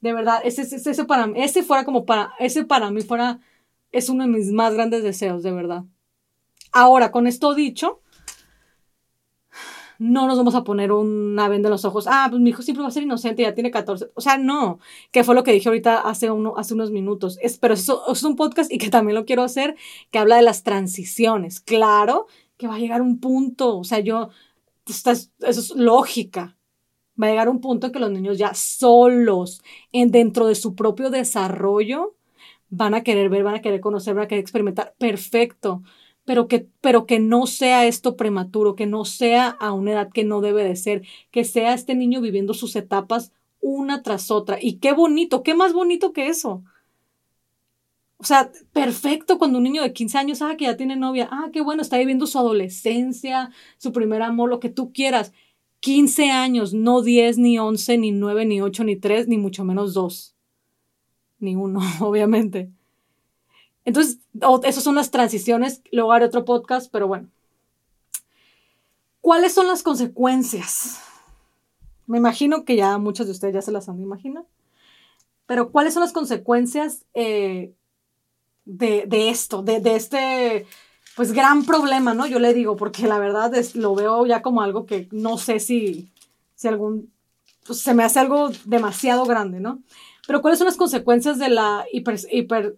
De 0.00 0.12
verdad, 0.12 0.40
ese, 0.44 0.62
ese, 0.62 1.04
para 1.04 1.30
ese 1.36 1.62
fuera 1.62 1.84
como 1.84 2.06
para, 2.06 2.32
ese 2.38 2.64
para 2.64 2.90
mí 2.90 3.02
fuera, 3.02 3.40
es 3.92 4.08
uno 4.08 4.24
de 4.24 4.30
mis 4.30 4.50
más 4.50 4.74
grandes 4.74 5.02
deseos, 5.02 5.42
de 5.42 5.52
verdad. 5.52 5.84
Ahora, 6.72 7.10
con 7.10 7.26
esto 7.26 7.54
dicho, 7.54 8.00
no 9.98 10.26
nos 10.26 10.38
vamos 10.38 10.54
a 10.54 10.64
poner 10.64 10.92
una 10.92 11.48
venda 11.48 11.68
en 11.68 11.72
los 11.72 11.84
ojos. 11.84 12.06
Ah, 12.08 12.28
pues 12.30 12.40
mi 12.40 12.50
hijo 12.50 12.62
siempre 12.62 12.82
va 12.82 12.88
a 12.88 12.92
ser 12.92 13.02
inocente, 13.02 13.42
ya 13.42 13.54
tiene 13.54 13.70
14. 13.70 14.10
O 14.14 14.20
sea, 14.22 14.38
no, 14.38 14.78
que 15.10 15.24
fue 15.24 15.34
lo 15.34 15.44
que 15.44 15.52
dije 15.52 15.68
ahorita 15.68 16.00
hace, 16.00 16.30
hace 16.56 16.74
unos 16.74 16.90
minutos. 16.90 17.38
Es, 17.42 17.58
pero 17.58 17.74
es 17.74 18.22
un 18.22 18.36
podcast 18.36 18.72
y 18.72 18.78
que 18.78 18.88
también 18.88 19.14
lo 19.14 19.26
quiero 19.26 19.42
hacer, 19.42 19.76
que 20.10 20.18
habla 20.18 20.36
de 20.36 20.42
las 20.42 20.62
transiciones. 20.62 21.60
Claro 21.60 22.26
que 22.56 22.66
va 22.66 22.76
a 22.76 22.78
llegar 22.78 23.02
un 23.02 23.20
punto, 23.20 23.78
o 23.78 23.84
sea, 23.84 24.00
yo, 24.00 24.30
eso 24.86 25.20
es 25.40 25.70
lógica. 25.76 26.56
Va 27.20 27.26
a 27.26 27.30
llegar 27.30 27.48
un 27.48 27.60
punto 27.60 27.86
en 27.86 27.92
que 27.92 27.98
los 27.98 28.10
niños 28.10 28.38
ya 28.38 28.54
solos, 28.54 29.62
en, 29.92 30.10
dentro 30.10 30.46
de 30.46 30.54
su 30.54 30.74
propio 30.74 31.10
desarrollo, 31.10 32.14
van 32.68 32.94
a 32.94 33.02
querer 33.02 33.28
ver, 33.28 33.42
van 33.42 33.56
a 33.56 33.62
querer 33.62 33.80
conocer, 33.80 34.14
van 34.14 34.24
a 34.24 34.28
querer 34.28 34.42
experimentar. 34.42 34.94
Perfecto 34.98 35.82
pero 36.24 36.46
que, 36.46 36.68
pero 36.80 37.06
que 37.06 37.18
no 37.18 37.46
sea 37.46 37.86
esto 37.86 38.16
prematuro, 38.16 38.76
que 38.76 38.86
no 38.86 39.04
sea 39.04 39.48
a 39.48 39.72
una 39.72 39.92
edad 39.92 40.10
que 40.12 40.22
no 40.22 40.40
debe 40.40 40.62
de 40.62 40.76
ser, 40.76 41.02
que 41.32 41.44
sea 41.44 41.74
este 41.74 41.96
niño 41.96 42.20
viviendo 42.20 42.54
sus 42.54 42.76
etapas 42.76 43.32
una 43.60 44.02
tras 44.02 44.30
otra. 44.30 44.58
Y 44.60 44.78
qué 44.78 44.92
bonito, 44.92 45.42
qué 45.42 45.54
más 45.54 45.72
bonito 45.72 46.12
que 46.12 46.28
eso. 46.28 46.62
O 48.18 48.24
sea, 48.24 48.52
perfecto 48.72 49.38
cuando 49.38 49.58
un 49.58 49.64
niño 49.64 49.82
de 49.82 49.92
15 49.92 50.18
años, 50.18 50.42
ah, 50.42 50.56
que 50.56 50.66
ya 50.66 50.76
tiene 50.76 50.94
novia, 50.94 51.28
ah, 51.32 51.48
qué 51.52 51.62
bueno, 51.62 51.82
está 51.82 51.98
viviendo 51.98 52.26
su 52.26 52.38
adolescencia, 52.38 53.50
su 53.78 53.92
primer 53.92 54.22
amor, 54.22 54.50
lo 54.50 54.60
que 54.60 54.68
tú 54.68 54.92
quieras. 54.92 55.32
15 55.80 56.30
años, 56.30 56.74
no 56.74 57.02
10, 57.02 57.38
ni 57.38 57.58
11, 57.58 57.98
ni 57.98 58.12
9, 58.12 58.46
ni 58.46 58.60
8, 58.60 58.84
ni 58.84 58.96
3, 58.96 59.28
ni 59.28 59.38
mucho 59.38 59.64
menos 59.64 59.94
2. 59.94 60.34
Ni 61.40 61.56
uno, 61.56 61.80
obviamente. 62.00 62.70
Entonces, 63.84 64.18
esas 64.64 64.84
son 64.84 64.94
las 64.94 65.10
transiciones. 65.10 65.82
Luego 65.90 66.12
haré 66.12 66.26
otro 66.26 66.44
podcast, 66.44 66.90
pero 66.92 67.08
bueno. 67.08 67.28
¿Cuáles 69.20 69.52
son 69.52 69.66
las 69.66 69.82
consecuencias? 69.82 71.00
Me 72.06 72.18
imagino 72.18 72.64
que 72.64 72.76
ya 72.76 72.98
muchos 72.98 73.26
de 73.26 73.32
ustedes 73.32 73.54
ya 73.54 73.62
se 73.62 73.72
las 73.72 73.88
han 73.88 74.00
imaginado. 74.00 74.46
Pero 75.46 75.70
¿cuáles 75.72 75.94
son 75.94 76.02
las 76.02 76.12
consecuencias 76.12 77.04
eh, 77.14 77.72
de, 78.64 79.30
esto, 79.30 79.62
de, 79.62 79.82
este, 79.96 80.66
pues, 81.16 81.32
gran 81.32 81.64
problema, 81.64 82.14
¿no? 82.14 82.26
Yo 82.26 82.38
le 82.38 82.54
digo, 82.54 82.76
porque 82.76 83.06
la 83.06 83.18
verdad 83.18 83.54
es, 83.54 83.76
lo 83.76 83.94
veo 83.94 84.26
ya 84.26 84.42
como 84.42 84.62
algo 84.62 84.86
que 84.86 85.08
no 85.12 85.38
sé 85.38 85.60
si, 85.60 86.12
si 86.54 86.68
algún, 86.68 87.12
pues, 87.66 87.80
se 87.80 87.94
me 87.94 88.04
hace 88.04 88.20
algo 88.20 88.50
demasiado 88.64 89.24
grande, 89.24 89.60
¿no? 89.60 89.82
Pero 90.26 90.42
¿cuáles 90.42 90.58
son 90.58 90.66
las 90.66 90.76
consecuencias 90.76 91.38
de 91.38 91.48
la 91.48 91.84
hiper, 91.92 92.18
hiper 92.30 92.76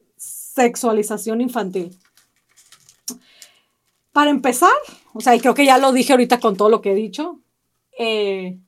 sexualización 0.54 1.40
infantil. 1.40 1.96
Para 4.12 4.30
empezar, 4.30 4.70
o 5.14 5.20
sea, 5.20 5.34
y 5.34 5.40
creo 5.40 5.54
que 5.54 5.64
ya 5.64 5.78
lo 5.78 5.92
dije 5.92 6.12
ahorita 6.12 6.38
con 6.38 6.56
todo 6.56 6.68
lo 6.68 6.82
que 6.82 6.92
he 6.92 6.94
dicho, 6.94 7.40
eh, 7.98 8.58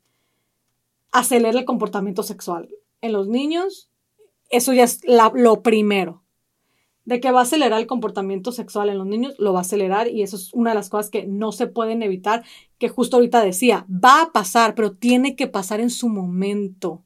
acelera 1.12 1.58
el 1.58 1.64
comportamiento 1.64 2.22
sexual. 2.22 2.68
En 3.02 3.12
los 3.12 3.28
niños, 3.28 3.90
eso 4.48 4.72
ya 4.72 4.84
es 4.84 5.02
lo 5.04 5.62
primero. 5.62 6.23
De 7.04 7.20
que 7.20 7.30
va 7.30 7.40
a 7.40 7.42
acelerar 7.42 7.80
el 7.80 7.86
comportamiento 7.86 8.50
sexual 8.50 8.88
en 8.88 8.98
los 8.98 9.06
niños, 9.06 9.34
lo 9.38 9.52
va 9.52 9.58
a 9.58 9.62
acelerar 9.62 10.08
y 10.08 10.22
eso 10.22 10.36
es 10.36 10.52
una 10.54 10.70
de 10.70 10.76
las 10.76 10.88
cosas 10.88 11.10
que 11.10 11.26
no 11.26 11.52
se 11.52 11.66
pueden 11.66 12.02
evitar, 12.02 12.44
que 12.78 12.88
justo 12.88 13.16
ahorita 13.16 13.44
decía, 13.44 13.86
va 13.90 14.22
a 14.22 14.32
pasar, 14.32 14.74
pero 14.74 14.92
tiene 14.92 15.36
que 15.36 15.46
pasar 15.46 15.80
en 15.80 15.90
su 15.90 16.08
momento 16.08 17.04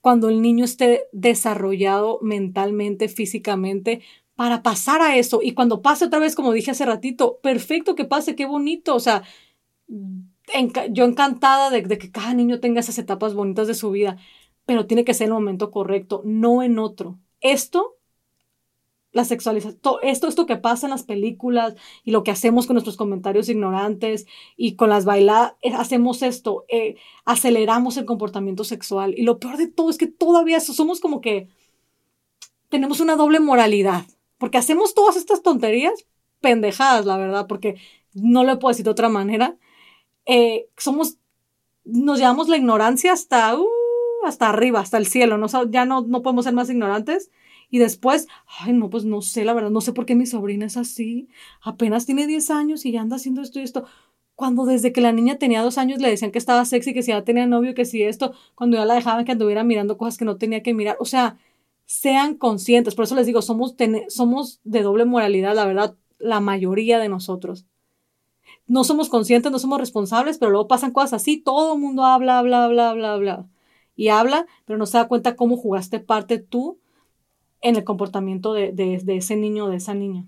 cuando 0.00 0.28
el 0.28 0.40
niño 0.40 0.64
esté 0.64 1.04
desarrollado 1.12 2.18
mentalmente, 2.22 3.08
físicamente, 3.08 4.02
para 4.34 4.62
pasar 4.62 5.02
a 5.02 5.16
eso. 5.16 5.40
Y 5.42 5.52
cuando 5.52 5.82
pase 5.82 6.06
otra 6.06 6.18
vez, 6.18 6.34
como 6.34 6.52
dije 6.52 6.70
hace 6.70 6.86
ratito, 6.86 7.38
perfecto 7.42 7.94
que 7.94 8.06
pase, 8.06 8.34
qué 8.34 8.46
bonito. 8.46 8.94
O 8.94 9.00
sea, 9.00 9.22
yo 10.90 11.04
encantada 11.04 11.70
de, 11.70 11.82
que 11.82 12.10
cada 12.10 12.34
niño 12.34 12.60
tenga 12.60 12.80
esas 12.80 12.98
etapas 12.98 13.34
bonitas 13.34 13.66
de 13.68 13.74
su 13.74 13.90
vida, 13.90 14.16
pero 14.64 14.86
tiene 14.86 15.04
que 15.04 15.14
ser 15.14 15.26
en 15.26 15.32
el 15.32 15.34
momento 15.34 15.70
correcto, 15.70 16.22
no 16.24 16.62
en 16.62 16.78
otro. 16.78 17.18
Esto 17.40 17.98
la 19.12 19.24
sexualización, 19.24 19.80
esto, 20.02 20.28
esto 20.28 20.46
que 20.46 20.56
pasa 20.56 20.86
en 20.86 20.90
las 20.90 21.02
películas 21.02 21.74
y 22.04 22.12
lo 22.12 22.22
que 22.22 22.30
hacemos 22.30 22.66
con 22.66 22.74
nuestros 22.74 22.96
comentarios 22.96 23.48
ignorantes 23.48 24.26
y 24.56 24.76
con 24.76 24.88
las 24.88 25.04
bailadas, 25.04 25.54
eh, 25.62 25.72
hacemos 25.74 26.22
esto, 26.22 26.64
eh, 26.68 26.96
aceleramos 27.24 27.96
el 27.96 28.04
comportamiento 28.04 28.64
sexual. 28.64 29.14
Y 29.16 29.22
lo 29.22 29.38
peor 29.38 29.56
de 29.56 29.66
todo 29.66 29.90
es 29.90 29.98
que 29.98 30.06
todavía 30.06 30.60
somos 30.60 31.00
como 31.00 31.20
que 31.20 31.48
tenemos 32.68 33.00
una 33.00 33.16
doble 33.16 33.40
moralidad, 33.40 34.06
porque 34.38 34.58
hacemos 34.58 34.94
todas 34.94 35.16
estas 35.16 35.42
tonterías 35.42 36.06
pendejadas, 36.40 37.04
la 37.04 37.16
verdad, 37.16 37.46
porque 37.48 37.76
no 38.14 38.44
lo 38.44 38.58
puedo 38.58 38.70
decir 38.70 38.84
de 38.84 38.92
otra 38.92 39.08
manera. 39.08 39.56
Eh, 40.24 40.68
somos, 40.76 41.18
nos 41.84 42.18
llevamos 42.18 42.48
la 42.48 42.56
ignorancia 42.56 43.12
hasta, 43.12 43.58
uh, 43.58 43.66
hasta 44.24 44.48
arriba, 44.48 44.78
hasta 44.78 44.98
el 44.98 45.06
cielo, 45.06 45.36
¿no? 45.36 45.48
ya 45.68 45.84
no, 45.84 46.02
no 46.02 46.22
podemos 46.22 46.44
ser 46.44 46.54
más 46.54 46.70
ignorantes 46.70 47.30
y 47.70 47.78
después, 47.78 48.26
ay, 48.58 48.72
no, 48.72 48.90
pues 48.90 49.04
no 49.04 49.22
sé, 49.22 49.44
la 49.44 49.54
verdad, 49.54 49.70
no 49.70 49.80
sé 49.80 49.92
por 49.92 50.04
qué 50.04 50.16
mi 50.16 50.26
sobrina 50.26 50.66
es 50.66 50.76
así. 50.76 51.28
Apenas 51.62 52.04
tiene 52.04 52.26
10 52.26 52.50
años 52.50 52.84
y 52.84 52.92
ya 52.92 53.00
anda 53.00 53.16
haciendo 53.16 53.42
esto 53.42 53.60
y 53.60 53.62
esto. 53.62 53.84
Cuando 54.34 54.64
desde 54.64 54.92
que 54.92 55.00
la 55.00 55.12
niña 55.12 55.38
tenía 55.38 55.62
dos 55.62 55.78
años 55.78 56.00
le 56.00 56.08
decían 56.08 56.32
que 56.32 56.38
estaba 56.38 56.64
sexy, 56.64 56.92
que 56.92 57.02
si 57.02 57.12
ya 57.12 57.22
tenía 57.22 57.46
novio, 57.46 57.74
que 57.74 57.84
si 57.84 58.02
esto, 58.02 58.32
cuando 58.56 58.76
ya 58.76 58.84
la 58.84 58.94
dejaban 58.94 59.24
que 59.24 59.32
anduviera 59.32 59.62
mirando 59.62 59.98
cosas 59.98 60.18
que 60.18 60.24
no 60.24 60.36
tenía 60.36 60.62
que 60.62 60.74
mirar. 60.74 60.96
O 60.98 61.04
sea, 61.04 61.38
sean 61.86 62.36
conscientes. 62.36 62.94
Por 62.96 63.04
eso 63.04 63.14
les 63.14 63.26
digo, 63.26 63.40
somos, 63.40 63.76
somos 64.08 64.60
de 64.64 64.82
doble 64.82 65.04
moralidad, 65.04 65.54
la 65.54 65.66
verdad, 65.66 65.96
la 66.18 66.40
mayoría 66.40 66.98
de 66.98 67.08
nosotros. 67.08 67.66
No 68.66 68.82
somos 68.82 69.08
conscientes, 69.08 69.52
no 69.52 69.58
somos 69.60 69.78
responsables, 69.78 70.38
pero 70.38 70.50
luego 70.50 70.68
pasan 70.68 70.92
cosas 70.92 71.14
así, 71.14 71.38
todo 71.38 71.74
el 71.74 71.80
mundo 71.80 72.04
habla, 72.04 72.38
habla, 72.38 72.64
habla, 72.64 72.90
habla, 72.90 73.12
habla. 73.12 73.46
Y 73.94 74.08
habla, 74.08 74.46
pero 74.64 74.78
no 74.78 74.86
se 74.86 74.98
da 74.98 75.06
cuenta 75.06 75.36
cómo 75.36 75.56
jugaste 75.56 76.00
parte 76.00 76.38
tú 76.38 76.79
en 77.60 77.76
el 77.76 77.84
comportamiento 77.84 78.52
de, 78.52 79.02
ese 79.06 79.36
niño 79.36 79.66
o 79.66 79.68
de 79.68 79.76
esa 79.76 79.94
niña. 79.94 80.26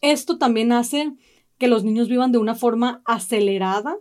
Esto 0.00 0.38
también 0.38 0.72
hace 0.72 1.12
que 1.58 1.68
los 1.68 1.84
niños 1.84 2.08
vivan 2.08 2.32
de 2.32 2.38
una 2.38 2.54
forma 2.54 3.02
acelerada, 3.04 3.96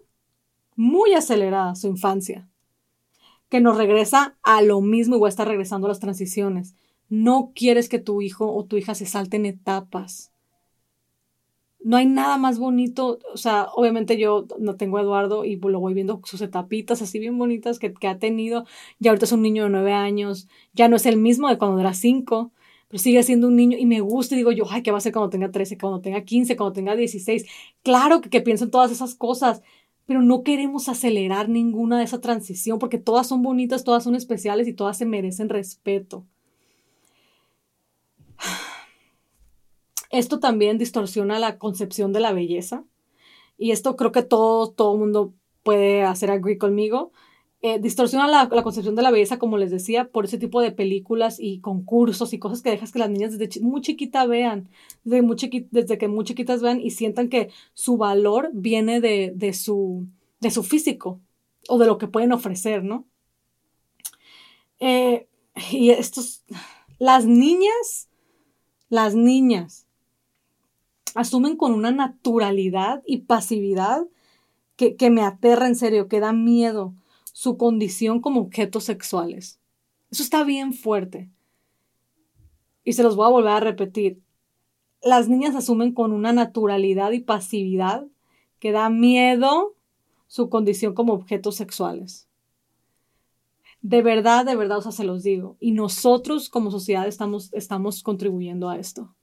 muy 0.76 1.14
acelerada 1.14 1.76
su 1.76 1.88
infancia, 1.88 2.50
que 3.50 3.62
nos 3.62 3.78
regresa 3.78 4.38
a 4.42 4.62
lo 4.62 4.82
mismo 4.82 5.16
y 5.16 5.20
va 5.20 5.28
a 5.28 5.30
estar 5.30 5.48
regresando 5.48 5.88
a 5.88 5.90
las 5.90 6.00
transiciones. 6.00 6.76
No 7.10 7.52
quieres 7.54 7.88
que 7.88 8.00
tu 8.00 8.22
hijo 8.22 8.52
o 8.52 8.66
tu 8.66 8.78
hija 8.78 8.96
se 8.96 9.06
salten 9.06 9.46
etapas 9.46 10.31
no 11.84 11.98
hay 11.98 12.06
nada 12.06 12.38
más 12.38 12.60
bonito, 12.60 13.20
o 13.34 13.38
sea, 13.38 13.68
obviamente 13.74 14.18
yo 14.18 14.46
no 14.60 14.76
tengo 14.76 14.98
a 14.98 15.02
Eduardo 15.02 15.46
y 15.46 15.56
lo 15.58 15.80
voy 15.80 15.94
viendo 15.94 16.22
sus 16.26 16.42
etapitas 16.42 17.02
así 17.02 17.20
bien 17.20 17.38
bonitas 17.38 17.80
que, 17.80 17.94
ha 18.08 18.20
tenido, 18.20 18.66
ya 19.00 19.12
ahorita 19.12 19.26
es 19.26 19.32
un 19.32 19.42
niño 19.42 19.64
de 19.64 19.70
nueve 19.70 19.94
años, 19.94 20.48
ya 20.74 20.88
no 20.88 20.96
es 20.96 21.06
el 21.06 21.18
mismo 21.18 21.50
de 21.50 21.58
cuando 21.58 21.80
era 21.80 21.94
cinco, 21.94 22.52
pero 22.88 23.00
sigue 23.00 23.24
siendo 23.24 23.48
un 23.48 23.56
niño 23.56 23.78
y 23.78 23.86
me 23.86 24.02
gusta 24.02 24.36
y 24.36 24.38
digo 24.38 24.52
yo, 24.52 24.66
ay, 24.70 24.84
¿qué 24.84 24.92
va 24.92 24.98
a 25.00 25.02
ser 25.02 25.14
cuando 25.14 25.30
tenga 25.30 25.52
trece, 25.52 25.78
cuando 25.78 26.02
tenga 26.02 26.24
quince, 26.24 26.56
cuando 26.58 26.74
tenga 26.74 26.96
dieciséis? 26.96 27.46
Claro 27.84 28.22
que, 28.22 28.30
que 28.30 28.42
pienso 28.42 28.66
en 28.66 28.72
todas 28.72 28.92
esas 28.92 29.16
cosas, 29.16 29.62
pero 30.06 30.22
no 30.22 30.44
queremos 30.44 30.90
acelerar 30.90 31.50
ninguna 31.50 31.98
de 31.98 32.04
esa 32.06 32.22
transición 32.22 32.80
porque 32.80 32.98
todas 32.98 33.28
son 33.28 33.42
bonitas, 33.44 33.84
todas 33.84 34.04
son 34.04 34.16
especiales 34.16 34.68
y 34.68 34.74
todas 34.74 34.98
se 34.98 35.06
merecen 35.06 35.50
respeto. 35.50 36.28
Esto 40.12 40.40
también 40.40 40.78
distorsiona 40.78 41.40
la 41.40 41.58
concepción 41.58 42.14
de 42.14 42.20
la 42.20 42.34
belleza. 42.34 42.86
Y 43.58 43.72
esto 43.72 43.96
creo 43.96 44.12
que 44.12 44.24
todo, 44.24 44.72
todo 44.72 44.98
mundo 44.98 45.34
puede 45.64 46.04
hacer 46.04 46.32
agree 46.32 46.58
conmigo. 46.58 47.12
eh, 47.64 47.80
distorsiona 47.80 48.28
la, 48.28 48.50
concepción 48.64 48.96
de 48.96 49.04
la 49.04 49.12
belleza, 49.12 49.38
como 49.40 49.58
les 49.58 49.70
decía, 49.72 50.10
por 50.10 50.26
ese 50.26 50.40
tipo 50.40 50.62
de 50.62 50.72
películas 50.72 51.38
y 51.40 51.60
concursos 51.62 52.34
y 52.34 52.40
cosas 52.40 52.62
que 52.64 52.72
dejas 52.72 52.92
que 52.92 53.00
las 53.00 53.10
niñas 53.12 53.38
desde 53.38 53.62
muy 53.62 53.82
chiquita 53.82 54.26
vean, 54.26 54.70
desde, 55.04 55.22
muy 55.22 55.38
desde 55.72 55.98
que 56.00 56.08
muy 56.08 56.26
chiquitas 56.26 56.62
vean 56.64 56.82
y 56.82 56.92
sientan 56.92 57.30
que 57.30 57.52
su 57.74 57.98
valor 57.98 58.50
viene 58.54 59.00
de, 59.02 59.32
de, 59.36 59.54
su, 59.54 60.08
de 60.40 60.52
su 60.52 60.64
físico 60.64 61.22
o 61.70 61.78
de 61.78 61.86
lo 61.88 61.98
que 62.00 62.08
pueden 62.08 62.32
ofrecer, 62.34 62.84
¿no? 62.84 63.08
Eh, 64.80 65.28
y 65.72 65.92
estos, 65.92 66.44
las 66.98 67.26
niñas, 67.26 68.10
las 68.90 69.14
niñas 69.16 69.88
asumen 71.16 71.56
con 71.58 71.74
una 71.74 71.92
naturalidad 71.92 73.04
y 73.06 73.20
pasividad 73.20 74.08
que, 74.76 74.96
que 74.96 75.10
me 75.10 75.22
aterra 75.22 75.68
en 75.68 75.76
serio, 75.76 76.08
que 76.08 76.20
da 76.20 76.34
miedo 76.34 76.94
su 77.34 77.58
condición 77.58 78.22
como 78.22 78.42
objetos 78.42 78.84
sexuales. 78.84 79.60
Eso 80.10 80.24
está 80.24 80.44
bien 80.44 80.74
fuerte. 80.74 81.30
Y 82.84 82.94
se 82.94 83.04
los 83.04 83.16
voy 83.16 83.26
a 83.26 83.30
volver 83.30 83.52
a 83.52 83.60
repetir. 83.60 84.22
Las 85.02 85.30
niñas 85.30 85.56
asumen 85.56 85.94
con 85.94 86.12
una 86.12 86.34
naturalidad 86.34 87.12
y 87.12 87.20
pasividad 87.20 88.06
que 88.60 88.72
da 88.72 88.90
miedo 88.90 89.76
su 90.28 90.50
condición 90.50 90.94
como 90.94 91.14
objetos 91.14 91.56
sexuales. 91.56 92.28
De 93.82 94.04
verdad, 94.04 94.46
de 94.46 94.56
verdad, 94.56 94.78
o 94.78 94.82
sea, 94.82 94.92
se 94.92 95.04
los 95.04 95.24
digo. 95.24 95.58
Y 95.60 95.72
nosotros 95.72 96.50
como 96.50 96.70
sociedad 96.70 97.08
estamos, 97.08 97.52
estamos 97.54 98.04
contribuyendo 98.04 98.70
a 98.70 98.78
esto. 98.78 99.16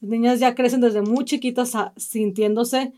Las 0.00 0.10
niñas 0.10 0.40
ya 0.40 0.54
crecen 0.54 0.80
desde 0.80 1.02
muy 1.02 1.24
chiquitas 1.24 1.72
sintiéndose 1.96 2.92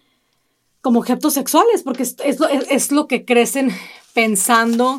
como 0.81 1.01
objetos 1.01 1.35
sexuales, 1.35 1.83
porque 1.83 2.03
es, 2.05 2.17
es, 2.19 2.93
lo 2.93 3.09
que 3.09 3.25
crecen 3.25 3.71
pensando 4.15 4.99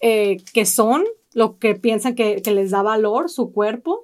eh, 0.00 0.38
que 0.52 0.64
son, 0.64 1.04
lo 1.34 1.58
que 1.58 1.74
piensan 1.74 2.14
que, 2.14 2.40
les 2.44 2.70
da 2.70 2.82
valor 2.82 3.30
su 3.30 3.52
cuerpo, 3.52 4.00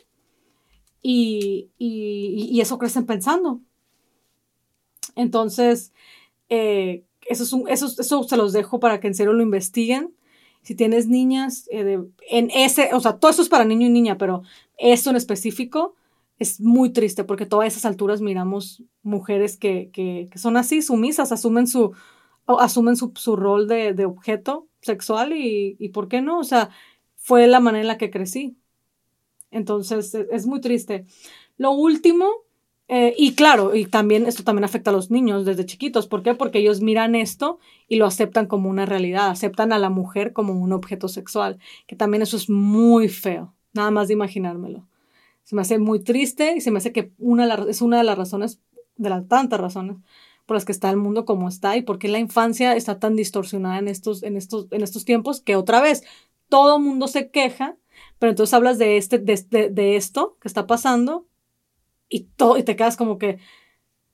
y, 1.02 1.70
eso 2.60 2.78
crecen 2.78 3.06
pensando. 3.06 3.60
Entonces, 5.14 5.92
eh, 6.48 7.04
eso, 7.26 7.44
es 7.44 7.52
un, 7.52 7.68
eso, 7.68 7.86
eso 7.86 8.22
se 8.24 8.36
los 8.36 8.52
dejo 8.52 8.80
para 8.80 9.00
que 9.00 9.06
en 9.06 9.14
serio 9.14 9.32
lo 9.32 9.42
investiguen. 9.42 10.14
Si 10.62 10.74
tienes 10.74 11.06
niñas, 11.06 11.68
eh, 11.70 12.00
en 12.28 12.50
ese, 12.50 12.90
o 12.92 13.00
sea, 13.00 13.18
todo 13.18 13.30
eso 13.30 13.42
es 13.42 13.48
para 13.48 13.64
niño 13.64 13.86
y 13.86 13.90
niña, 13.90 14.18
pero 14.18 14.42
eso 14.76 15.10
en 15.10 15.16
específico, 15.16 15.94
es 16.38 16.60
muy 16.60 16.90
triste 16.90 17.24
porque 17.24 17.46
todas 17.46 17.66
esas 17.68 17.84
alturas 17.84 18.20
miramos 18.20 18.82
mujeres 19.02 19.56
que, 19.56 19.90
que, 19.92 20.28
son 20.36 20.56
así, 20.56 20.82
sumisas, 20.82 21.32
asumen 21.32 21.66
su, 21.66 21.92
asumen 22.46 22.96
su, 22.96 23.12
su 23.16 23.36
rol 23.36 23.68
de, 23.68 23.92
de, 23.92 24.04
objeto 24.04 24.68
sexual 24.80 25.32
y, 25.32 25.76
y, 25.78 25.88
¿por 25.90 26.08
qué 26.08 26.22
no? 26.22 26.38
O 26.38 26.44
sea, 26.44 26.70
fue 27.16 27.46
la 27.46 27.60
manera 27.60 27.82
en 27.82 27.88
la 27.88 27.98
que 27.98 28.10
crecí. 28.10 28.56
Entonces, 29.50 30.14
es, 30.14 30.26
es 30.30 30.46
muy 30.46 30.60
triste. 30.60 31.06
Lo 31.56 31.72
último, 31.72 32.26
eh, 32.88 33.14
y 33.18 33.34
claro, 33.34 33.74
y 33.74 33.86
también 33.86 34.26
esto 34.26 34.44
también 34.44 34.64
afecta 34.64 34.90
a 34.90 34.94
los 34.94 35.10
niños 35.10 35.44
desde 35.44 35.66
chiquitos. 35.66 36.06
¿Por 36.06 36.22
qué? 36.22 36.34
Porque 36.34 36.60
ellos 36.60 36.80
miran 36.80 37.14
esto 37.14 37.58
y 37.88 37.96
lo 37.96 38.06
aceptan 38.06 38.46
como 38.46 38.70
una 38.70 38.86
realidad, 38.86 39.28
aceptan 39.30 39.72
a 39.72 39.78
la 39.78 39.90
mujer 39.90 40.32
como 40.32 40.52
un 40.54 40.72
objeto 40.72 41.08
sexual, 41.08 41.58
que 41.86 41.96
también 41.96 42.22
eso 42.22 42.36
es 42.36 42.48
muy 42.48 43.08
feo, 43.08 43.54
nada 43.72 43.90
más 43.90 44.08
de 44.08 44.14
imaginármelo. 44.14 44.86
Se 45.48 45.54
me 45.54 45.62
hace 45.62 45.78
muy 45.78 46.00
triste 46.00 46.56
y 46.58 46.60
se 46.60 46.70
me 46.70 46.76
hace 46.76 46.92
que 46.92 47.10
una 47.16 47.54
es 47.70 47.80
una 47.80 47.96
de 47.96 48.04
las 48.04 48.18
razones, 48.18 48.60
de 48.96 49.08
las 49.08 49.26
tantas 49.28 49.58
razones 49.58 49.96
por 50.44 50.56
las 50.56 50.66
que 50.66 50.72
está 50.72 50.90
el 50.90 50.98
mundo 50.98 51.24
como 51.24 51.48
está 51.48 51.74
y 51.78 51.80
por 51.80 51.98
qué 51.98 52.08
la 52.08 52.18
infancia 52.18 52.76
está 52.76 52.98
tan 52.98 53.16
distorsionada 53.16 53.78
en 53.78 53.88
estos, 53.88 54.22
en 54.24 54.36
estos, 54.36 54.66
en 54.72 54.82
estos 54.82 55.06
tiempos 55.06 55.40
que 55.40 55.56
otra 55.56 55.80
vez 55.80 56.04
todo 56.50 56.78
mundo 56.78 57.08
se 57.08 57.30
queja, 57.30 57.78
pero 58.18 58.28
entonces 58.28 58.52
hablas 58.52 58.76
de, 58.76 58.98
este, 58.98 59.16
de, 59.16 59.70
de, 59.70 59.96
esto 59.96 60.36
que 60.38 60.48
está 60.48 60.66
pasando 60.66 61.26
y, 62.10 62.24
todo, 62.24 62.58
y 62.58 62.62
te 62.62 62.76
quedas 62.76 62.98
como 62.98 63.16
que, 63.16 63.38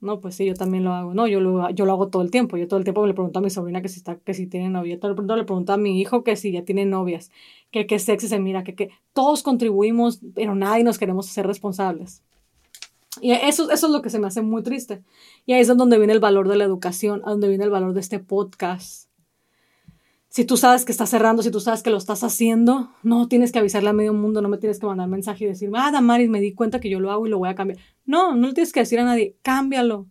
no, 0.05 0.21
pues 0.21 0.37
sí, 0.37 0.45
yo 0.45 0.55
también 0.55 0.85
lo 0.85 0.93
hago. 0.93 1.15
No, 1.15 1.27
yo 1.27 1.41
lo, 1.41 1.71
yo 1.71 1.87
lo 1.87 1.93
hago 1.93 2.09
todo 2.09 2.23
el 2.23 2.31
tiempo. 2.31 2.57
Yo 2.57 2.69
todo 2.69 2.79
el 2.79 2.85
tiempo 2.85 3.07
le 3.07 3.15
pregunto 3.15 3.39
a 3.39 3.43
mi 3.43 3.51
sobrina 3.51 3.83
que 3.83 3.89
si, 3.89 3.99
está, 3.99 4.17
que 4.17 4.35
si 4.35 4.47
tiene 4.47 4.69
novia. 4.69 5.01
Todo 5.01 5.13
el 5.13 5.17
tiempo 5.17 5.37
le 5.37 5.45
pregunto 5.45 5.73
a 5.73 5.77
mi 5.77 6.01
hijo 6.01 6.23
que 6.23 6.37
si 6.37 6.53
ya 6.53 6.65
tiene 6.65 6.85
novias. 6.85 7.31
Que 7.71 7.87
qué 7.87 7.99
sexy 7.99 8.29
se 8.29 8.39
mira. 8.39 8.65
Que, 8.65 8.75
que 8.75 8.91
todos 9.13 9.43
contribuimos, 9.43 10.21
pero 10.35 10.55
nadie 10.55 10.85
nos 10.85 10.99
queremos 10.99 11.29
hacer 11.29 11.47
responsables. 11.47 12.23
Y 13.21 13.33
eso, 13.33 13.71
eso 13.71 13.87
es 13.87 13.93
lo 13.93 14.03
que 14.03 14.11
se 14.11 14.19
me 14.19 14.27
hace 14.27 14.43
muy 14.43 14.63
triste. 14.63 15.03
Y 15.47 15.53
ahí 15.53 15.61
es 15.61 15.69
donde 15.69 15.99
viene 15.99 16.13
el 16.13 16.21
valor 16.21 16.49
de 16.49 16.57
la 16.57 16.65
educación, 16.65 17.23
a 17.25 17.31
donde 17.31 17.49
viene 17.49 17.65
el 17.65 17.71
valor 17.71 17.95
de 17.95 18.01
este 18.01 18.19
podcast. 18.19 19.09
Si 20.29 20.45
tú 20.45 20.57
sabes 20.57 20.85
que 20.85 20.91
estás 20.91 21.11
cerrando, 21.11 21.45
si 21.45 21.53
tú 21.53 21.61
sabes 21.61 21.85
que 21.85 21.91
lo 21.91 21.97
estás 21.97 22.25
haciendo, 22.25 22.91
no 23.05 23.29
tienes 23.29 23.53
que 23.53 23.61
avisarle 23.61 23.91
a 23.91 23.93
medio 23.93 24.13
mundo, 24.13 24.43
no 24.43 24.49
me 24.49 24.59
tienes 24.59 24.81
que 24.81 24.87
mandar 24.87 25.09
mensaje 25.09 25.45
y 25.45 25.47
decir, 25.47 25.71
ah, 25.75 25.93
Damaris, 25.93 26.29
me 26.29 26.41
di 26.41 26.53
cuenta 26.55 26.81
que 26.81 26.91
yo 26.91 26.99
lo 26.99 27.13
hago 27.13 27.27
y 27.27 27.31
lo 27.31 27.39
voy 27.39 27.49
a 27.49 27.55
cambiar. 27.55 27.79
No, 28.05 28.35
no 28.35 28.49
le 28.49 28.55
tienes 28.55 28.73
que 28.73 28.81
decir 28.81 28.99
a 29.01 29.05
nadie, 29.05 29.37
cámbialo. 29.43 30.07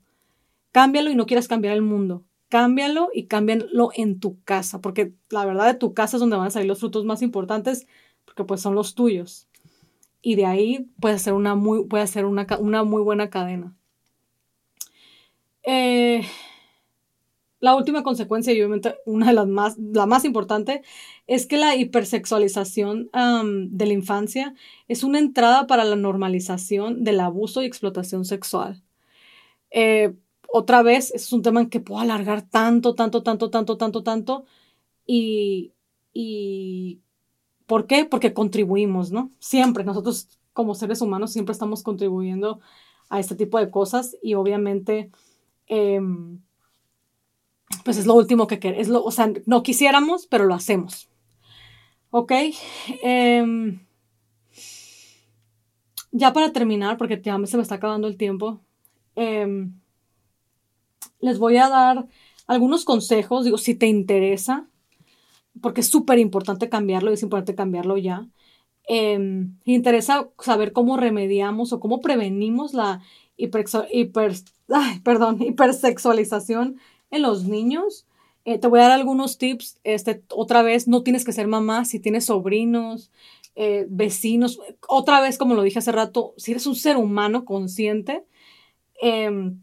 Cámbialo 0.72 1.12
y 1.12 1.16
no 1.16 1.26
quieras 1.26 1.48
cambiar 1.48 1.76
el 1.76 1.82
mundo. 1.82 2.24
Cámbialo 2.50 3.10
y 3.14 3.26
cámbialo 3.26 3.92
en 3.96 4.20
tu 4.20 4.42
casa, 4.44 4.82
porque 4.82 5.14
la 5.30 5.46
verdad 5.46 5.68
de 5.68 5.76
tu 5.76 5.94
casa 5.94 6.18
es 6.18 6.22
donde 6.22 6.38
van 6.38 6.48
a 6.48 6.52
salir 6.52 6.68
los 6.68 6.80
frutos 6.80 7.06
más 7.06 7.22
importantes, 7.22 7.88
porque 8.26 8.44
pues 8.44 8.62
son 8.62 8.76
los 8.76 8.96
tuyos. 8.96 9.48
Y 10.22 10.36
de 10.36 10.46
ahí 10.46 10.90
puede 11.00 11.20
ser 11.20 11.34
una 11.34 11.56
muy, 11.56 11.80
una, 11.80 12.48
una 12.60 12.84
muy 12.84 13.02
buena 13.02 13.30
cadena. 13.30 13.76
Eh, 15.64 16.24
la 17.64 17.78
última 17.78 18.04
consecuencia, 18.04 18.52
y 18.52 18.58
obviamente 18.58 18.98
una 19.06 19.28
de 19.28 19.32
las 19.32 19.48
más, 19.48 19.78
la 19.78 20.06
más 20.06 20.26
importante, 20.26 20.82
es 21.28 21.48
que 21.48 21.56
la 21.56 21.78
hipersexualización 21.78 23.10
de 23.70 23.86
la 23.86 23.94
infancia 23.94 24.54
es 24.90 25.02
una 25.06 25.20
entrada 25.20 25.66
para 25.66 25.86
la 25.86 25.96
normalización 25.96 27.06
del 27.06 27.22
abuso 27.22 27.62
y 27.62 27.66
explotación 27.66 28.26
sexual. 28.26 28.84
Eh, 29.72 30.14
otra 30.52 30.84
vez, 30.84 31.14
es 31.14 31.32
un 31.32 31.42
tema 31.42 31.70
que 31.70 31.80
puedo 31.80 32.02
alargar 32.02 32.42
tanto, 32.42 32.96
tanto, 32.96 33.24
tanto, 33.24 33.50
tanto, 33.50 33.78
tanto, 33.78 34.04
tanto. 34.04 34.46
Y, 35.08 35.72
y 36.12 37.00
¿por 37.66 37.88
qué? 37.88 38.04
Porque 38.04 38.34
contribuimos, 38.34 39.14
¿no? 39.14 39.32
Siempre, 39.40 39.86
nosotros 39.86 40.28
como 40.52 40.76
seres 40.76 41.02
humanos 41.02 41.32
siempre 41.32 41.54
estamos 41.54 41.82
contribuyendo 41.82 42.60
a 43.08 43.22
este 43.22 43.36
tipo 43.36 43.58
de 43.58 43.72
cosas 43.72 44.18
y 44.22 44.34
obviamente... 44.34 45.12
Em, 45.68 46.42
pues 47.84 47.98
es 47.98 48.06
lo 48.06 48.14
último 48.16 48.48
que 48.48 48.60
queremos. 48.60 49.02
O 49.04 49.12
sea, 49.12 49.32
no 49.46 49.64
quisiéramos, 49.64 50.28
pero 50.28 50.46
lo 50.46 50.54
hacemos. 50.54 51.10
¿Ok? 52.12 52.32
Em, 53.02 53.80
ya 56.12 56.34
para 56.34 56.54
terminar, 56.54 56.98
porque 56.98 57.22
ya 57.22 57.38
se 57.46 57.58
me 57.58 57.64
está 57.64 57.76
acabando 57.76 58.08
el 58.08 58.18
tiempo, 58.18 58.62
em, 59.16 59.74
les 61.20 61.40
voy 61.40 61.58
a 61.58 61.70
dar 61.70 62.08
algunos 62.48 62.86
consejos, 62.86 63.46
digo, 63.46 63.58
si 63.58 63.76
te 63.76 63.88
interesa, 63.88 64.68
porque 65.62 65.82
es 65.82 65.88
súper 65.88 66.20
importante 66.20 66.70
cambiarlo 66.70 67.12
y 67.12 67.16
es 67.16 67.24
importante 67.24 67.56
cambiarlo 67.56 67.98
ya. 67.98 68.28
Eh, 68.90 69.48
interesa 69.66 70.30
saber 70.40 70.74
cómo 70.74 70.98
remediamos 70.98 71.72
o 71.74 71.80
cómo 71.80 72.02
prevenimos 72.02 72.74
la 72.74 73.02
hiper, 73.38 73.66
hiper 73.92 74.34
perdón, 75.04 75.42
hipersexualización 75.42 76.80
en 77.14 77.22
los 77.22 77.46
niños. 77.46 78.06
Eh, 78.44 78.58
te 78.58 78.68
voy 78.68 78.80
a 78.80 78.84
dar 78.84 78.92
algunos 78.92 79.38
tips. 79.38 79.80
Este, 79.84 80.24
otra 80.30 80.64
vez, 80.64 80.88
no 80.88 81.04
tienes 81.04 81.24
que 81.24 81.32
ser 81.32 81.48
mamá 81.48 81.86
si 81.86 82.00
tienes 82.00 82.26
sobrinos, 82.26 83.12
eh, 83.56 83.86
vecinos. 83.90 84.60
Otra 84.88 85.22
vez, 85.22 85.38
como 85.38 85.54
lo 85.54 85.62
dije 85.62 85.80
hace 85.80 85.92
rato, 85.92 86.34
si 86.38 86.52
eres 86.52 86.66
un 86.66 86.76
ser 86.76 86.98
humano 86.98 87.46
consciente. 87.46 88.26
Em, 89.02 89.62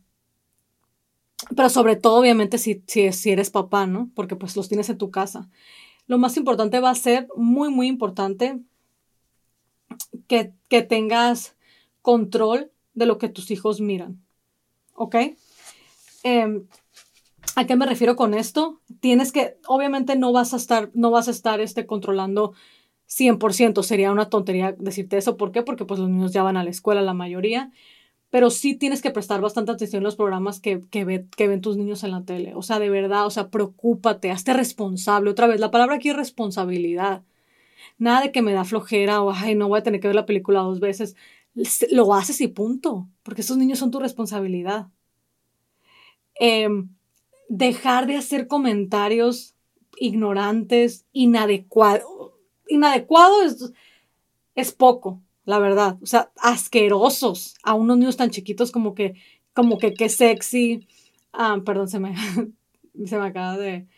pero 1.56 1.68
sobre 1.70 1.96
todo, 1.96 2.20
obviamente, 2.20 2.58
si, 2.58 2.82
si, 2.86 3.30
eres 3.30 3.50
papá, 3.50 3.86
¿no? 3.86 4.10
Porque 4.14 4.36
pues 4.36 4.56
los 4.56 4.68
tienes 4.68 4.88
en 4.90 4.98
tu 4.98 5.10
casa. 5.10 5.48
Lo 6.06 6.18
más 6.18 6.36
importante 6.36 6.80
va 6.80 6.90
a 6.90 6.94
ser, 6.94 7.28
muy, 7.36 7.70
muy 7.70 7.88
importante, 7.88 8.60
que, 10.28 10.52
que 10.68 10.82
tengas 10.82 11.56
control 12.02 12.70
de 12.94 13.06
lo 13.06 13.18
que 13.18 13.28
tus 13.28 13.50
hijos 13.50 13.80
miran. 13.80 14.22
¿Ok? 14.94 15.16
Eh, 16.22 16.62
¿A 17.56 17.66
qué 17.66 17.76
me 17.76 17.86
refiero 17.86 18.16
con 18.16 18.34
esto? 18.34 18.80
Tienes 19.00 19.32
que, 19.32 19.56
obviamente 19.66 20.16
no 20.16 20.32
vas 20.32 20.54
a 20.54 20.56
estar, 20.56 20.90
no 20.94 21.10
vas 21.10 21.28
a 21.28 21.32
estar 21.32 21.60
este, 21.60 21.86
controlando 21.86 22.52
100%, 23.06 23.82
sería 23.82 24.12
una 24.12 24.28
tontería 24.30 24.72
decirte 24.78 25.16
eso. 25.18 25.36
¿Por 25.36 25.52
qué? 25.52 25.62
Porque 25.62 25.84
pues 25.84 26.00
los 26.00 26.08
niños 26.08 26.32
ya 26.32 26.42
van 26.42 26.56
a 26.56 26.64
la 26.64 26.70
escuela, 26.70 27.02
la 27.02 27.14
mayoría, 27.14 27.72
pero 28.30 28.50
sí 28.50 28.76
tienes 28.76 29.02
que 29.02 29.10
prestar 29.10 29.40
bastante 29.40 29.72
atención 29.72 30.02
a 30.02 30.04
los 30.04 30.16
programas 30.16 30.60
que, 30.60 30.82
que, 30.90 31.26
que 31.36 31.48
ven 31.48 31.60
tus 31.60 31.76
niños 31.76 32.04
en 32.04 32.12
la 32.12 32.24
tele. 32.24 32.54
O 32.54 32.62
sea, 32.62 32.78
de 32.78 32.90
verdad, 32.90 33.26
o 33.26 33.30
sea, 33.30 33.50
preocúpate, 33.50 34.30
hazte 34.30 34.54
responsable. 34.54 35.30
Otra 35.30 35.46
vez, 35.48 35.60
la 35.60 35.70
palabra 35.72 35.96
aquí 35.96 36.10
es 36.10 36.16
responsabilidad. 36.16 37.24
Nada 37.98 38.22
de 38.22 38.32
que 38.32 38.42
me 38.42 38.52
da 38.54 38.64
flojera 38.64 39.22
o, 39.22 39.32
ay, 39.32 39.54
no 39.56 39.68
voy 39.68 39.80
a 39.80 39.82
tener 39.82 40.00
que 40.00 40.08
ver 40.08 40.16
la 40.16 40.26
película 40.26 40.60
dos 40.60 40.80
veces. 40.80 41.16
Lo 41.92 42.14
haces 42.14 42.40
y 42.40 42.48
punto, 42.48 43.08
porque 43.22 43.42
esos 43.42 43.56
niños 43.58 43.78
son 43.80 43.90
tu 43.90 44.00
responsabilidad. 44.00 44.88
Eh, 46.40 46.68
dejar 47.50 48.06
de 48.06 48.16
hacer 48.16 48.46
comentarios 48.46 49.56
ignorantes, 49.98 51.04
inadecuados. 51.12 52.04
Inadecuado 52.68 53.42
es, 53.42 53.72
es 54.54 54.72
poco, 54.72 55.20
la 55.44 55.58
verdad. 55.58 55.98
O 56.00 56.06
sea, 56.06 56.30
asquerosos 56.36 57.56
a 57.64 57.74
unos 57.74 57.98
niños 57.98 58.16
tan 58.16 58.30
chiquitos 58.30 58.70
como 58.70 58.94
que, 58.94 59.14
como 59.52 59.78
que 59.78 59.92
qué 59.92 60.08
sexy. 60.08 60.86
Ah, 61.32 61.60
perdón, 61.66 61.88
se 61.88 61.98
me, 61.98 62.14
se 63.04 63.18
me 63.18 63.26
acaba 63.26 63.58
de, 63.58 63.88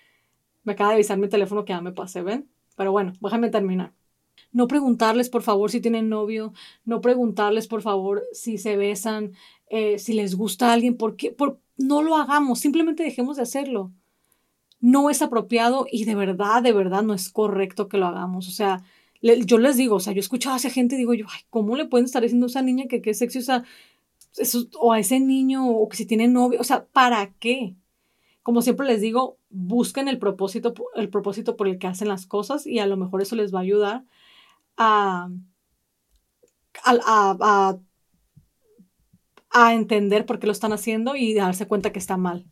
me 0.64 0.72
acaba 0.72 0.90
de 0.90 0.94
avisar 0.94 1.18
mi 1.18 1.28
teléfono 1.28 1.66
que 1.66 1.74
ya 1.74 1.82
me 1.82 1.92
pasé, 1.92 2.22
¿ven? 2.22 2.48
Pero 2.74 2.90
bueno, 2.90 3.12
déjame 3.20 3.50
terminar. 3.50 3.92
No 4.50 4.66
preguntarles, 4.66 5.28
por 5.28 5.42
favor, 5.42 5.70
si 5.70 5.82
tienen 5.82 6.08
novio. 6.08 6.54
No 6.86 7.02
preguntarles, 7.02 7.68
por 7.68 7.82
favor, 7.82 8.22
si 8.32 8.56
se 8.56 8.78
besan, 8.78 9.32
eh, 9.68 9.98
si 9.98 10.14
les 10.14 10.36
gusta 10.36 10.72
alguien. 10.72 10.96
¿Por 10.96 11.16
qué? 11.16 11.32
Por, 11.32 11.60
no 11.76 12.02
lo 12.02 12.16
hagamos. 12.16 12.60
Simplemente 12.60 13.02
dejemos 13.02 13.36
de 13.36 13.42
hacerlo. 13.42 13.92
No 14.80 15.10
es 15.10 15.22
apropiado 15.22 15.86
y 15.90 16.04
de 16.04 16.14
verdad, 16.14 16.62
de 16.62 16.72
verdad 16.72 17.02
no 17.02 17.14
es 17.14 17.30
correcto 17.30 17.88
que 17.88 17.98
lo 17.98 18.06
hagamos. 18.06 18.48
O 18.48 18.50
sea, 18.50 18.82
yo 19.22 19.58
les 19.58 19.76
digo, 19.76 19.96
o 19.96 20.00
sea, 20.00 20.12
yo 20.12 20.20
escuchaba 20.20 20.56
a 20.56 20.58
esa 20.58 20.70
gente 20.70 20.96
y 20.96 20.98
digo 20.98 21.14
yo, 21.14 21.26
ay, 21.28 21.40
¿cómo 21.50 21.76
le 21.76 21.86
pueden 21.86 22.06
estar 22.06 22.22
diciendo 22.22 22.46
a 22.46 22.48
esa 22.48 22.62
niña 22.62 22.86
que 22.88 23.00
qué 23.00 23.14
sexy? 23.14 23.38
O 23.38 23.62
eso, 24.36 24.66
o 24.80 24.92
a 24.92 24.98
ese 24.98 25.20
niño, 25.20 25.68
o 25.68 25.88
que 25.88 25.96
si 25.96 26.06
tiene 26.06 26.26
novio. 26.28 26.60
O 26.60 26.64
sea, 26.64 26.86
¿para 26.86 27.32
qué? 27.34 27.76
Como 28.42 28.62
siempre 28.62 28.86
les 28.86 29.00
digo, 29.00 29.38
busquen 29.50 30.08
el 30.08 30.18
propósito, 30.18 30.74
el 30.96 31.08
propósito 31.08 31.56
por 31.56 31.68
el 31.68 31.78
que 31.78 31.86
hacen 31.86 32.08
las 32.08 32.26
cosas 32.26 32.66
y 32.66 32.80
a 32.80 32.86
lo 32.86 32.96
mejor 32.96 33.22
eso 33.22 33.36
les 33.36 33.54
va 33.54 33.60
a 33.60 33.62
ayudar 33.62 34.04
a, 34.76 35.30
a, 36.84 37.78
entender 39.74 40.26
por 40.26 40.38
qué 40.38 40.46
lo 40.46 40.52
están 40.52 40.72
haciendo 40.72 41.16
y 41.16 41.34
darse 41.34 41.66
cuenta 41.66 41.92
que 41.92 41.98
está 41.98 42.16
mal. 42.16 42.46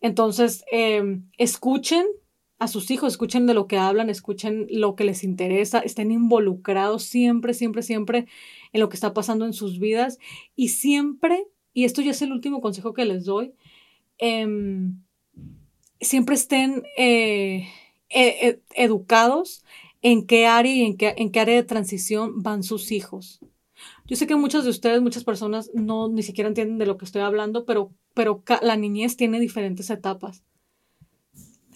Entonces, 0.00 0.64
em, 0.70 1.28
escuchen 1.38 2.04
a 2.58 2.68
sus 2.68 2.90
hijos, 2.90 3.12
escuchen 3.12 3.46
de 3.46 3.54
lo 3.54 3.66
que 3.66 3.76
hablan, 3.76 4.08
escuchen 4.10 4.66
lo 4.70 4.94
que 4.94 5.04
les 5.04 5.24
interesa, 5.24 5.80
estén 5.80 6.10
involucrados 6.10 7.04
siempre, 7.04 7.54
siempre, 7.54 7.82
siempre 7.82 8.26
en 8.72 8.80
lo 8.80 8.88
que 8.88 8.96
está 8.96 9.12
pasando 9.12 9.44
en 9.44 9.52
sus 9.52 9.78
vidas 9.78 10.18
y 10.54 10.68
siempre, 10.68 11.46
y 11.74 11.84
esto 11.84 12.02
ya 12.02 12.12
es 12.12 12.22
el 12.22 12.32
último 12.32 12.60
consejo 12.60 12.94
que 12.94 13.04
les 13.04 13.24
doy, 13.24 13.54
em, 14.18 15.02
siempre 16.00 16.34
estén 16.34 16.82
eh, 16.96 17.68
e, 18.08 18.48
e, 18.48 18.60
educados 18.74 19.64
en 20.02 20.26
qué 20.26 20.46
área 20.46 20.72
y 20.72 20.82
en 20.82 20.96
qué, 20.96 21.14
en 21.16 21.30
qué 21.30 21.40
área 21.40 21.56
de 21.56 21.64
transición 21.64 22.42
van 22.42 22.62
sus 22.62 22.92
hijos. 22.92 23.40
Yo 24.06 24.16
sé 24.16 24.26
que 24.26 24.36
muchos 24.36 24.64
de 24.64 24.70
ustedes, 24.70 25.02
muchas 25.02 25.24
personas, 25.24 25.70
no 25.74 26.08
ni 26.08 26.22
siquiera 26.22 26.48
entienden 26.48 26.78
de 26.78 26.86
lo 26.86 26.96
que 26.96 27.04
estoy 27.04 27.22
hablando, 27.22 27.64
pero, 27.64 27.92
pero 28.14 28.42
la 28.62 28.76
niñez 28.76 29.16
tiene 29.16 29.40
diferentes 29.40 29.90
etapas. 29.90 30.44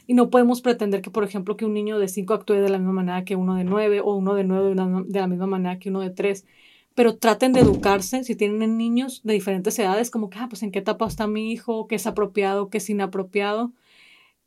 Y 0.06 0.14
no 0.14 0.30
podemos 0.30 0.60
pretender 0.60 1.02
que, 1.02 1.10
por 1.10 1.24
ejemplo, 1.24 1.56
que 1.56 1.64
un 1.64 1.74
niño 1.74 1.98
de 1.98 2.08
5 2.08 2.34
actúe 2.34 2.54
de 2.54 2.68
la 2.68 2.78
misma 2.78 2.92
manera 2.92 3.24
que 3.24 3.36
uno 3.36 3.54
de 3.54 3.64
9 3.64 4.00
o 4.00 4.14
uno 4.16 4.34
de 4.34 4.44
9 4.44 4.74
de 5.06 5.20
la 5.20 5.26
misma 5.26 5.46
manera 5.46 5.78
que 5.78 5.88
uno 5.88 6.00
de 6.00 6.10
3. 6.10 6.46
Pero 6.94 7.16
traten 7.16 7.52
de 7.52 7.60
educarse 7.60 8.24
si 8.24 8.34
tienen 8.34 8.76
niños 8.76 9.22
de 9.22 9.34
diferentes 9.34 9.78
edades, 9.78 10.10
como 10.10 10.28
que, 10.28 10.38
ah, 10.38 10.48
pues 10.48 10.62
en 10.62 10.72
qué 10.72 10.80
etapa 10.80 11.06
está 11.06 11.26
mi 11.26 11.52
hijo, 11.52 11.86
qué 11.86 11.94
es 11.94 12.06
apropiado, 12.06 12.70
qué 12.70 12.78
es 12.78 12.90
inapropiado. 12.90 13.72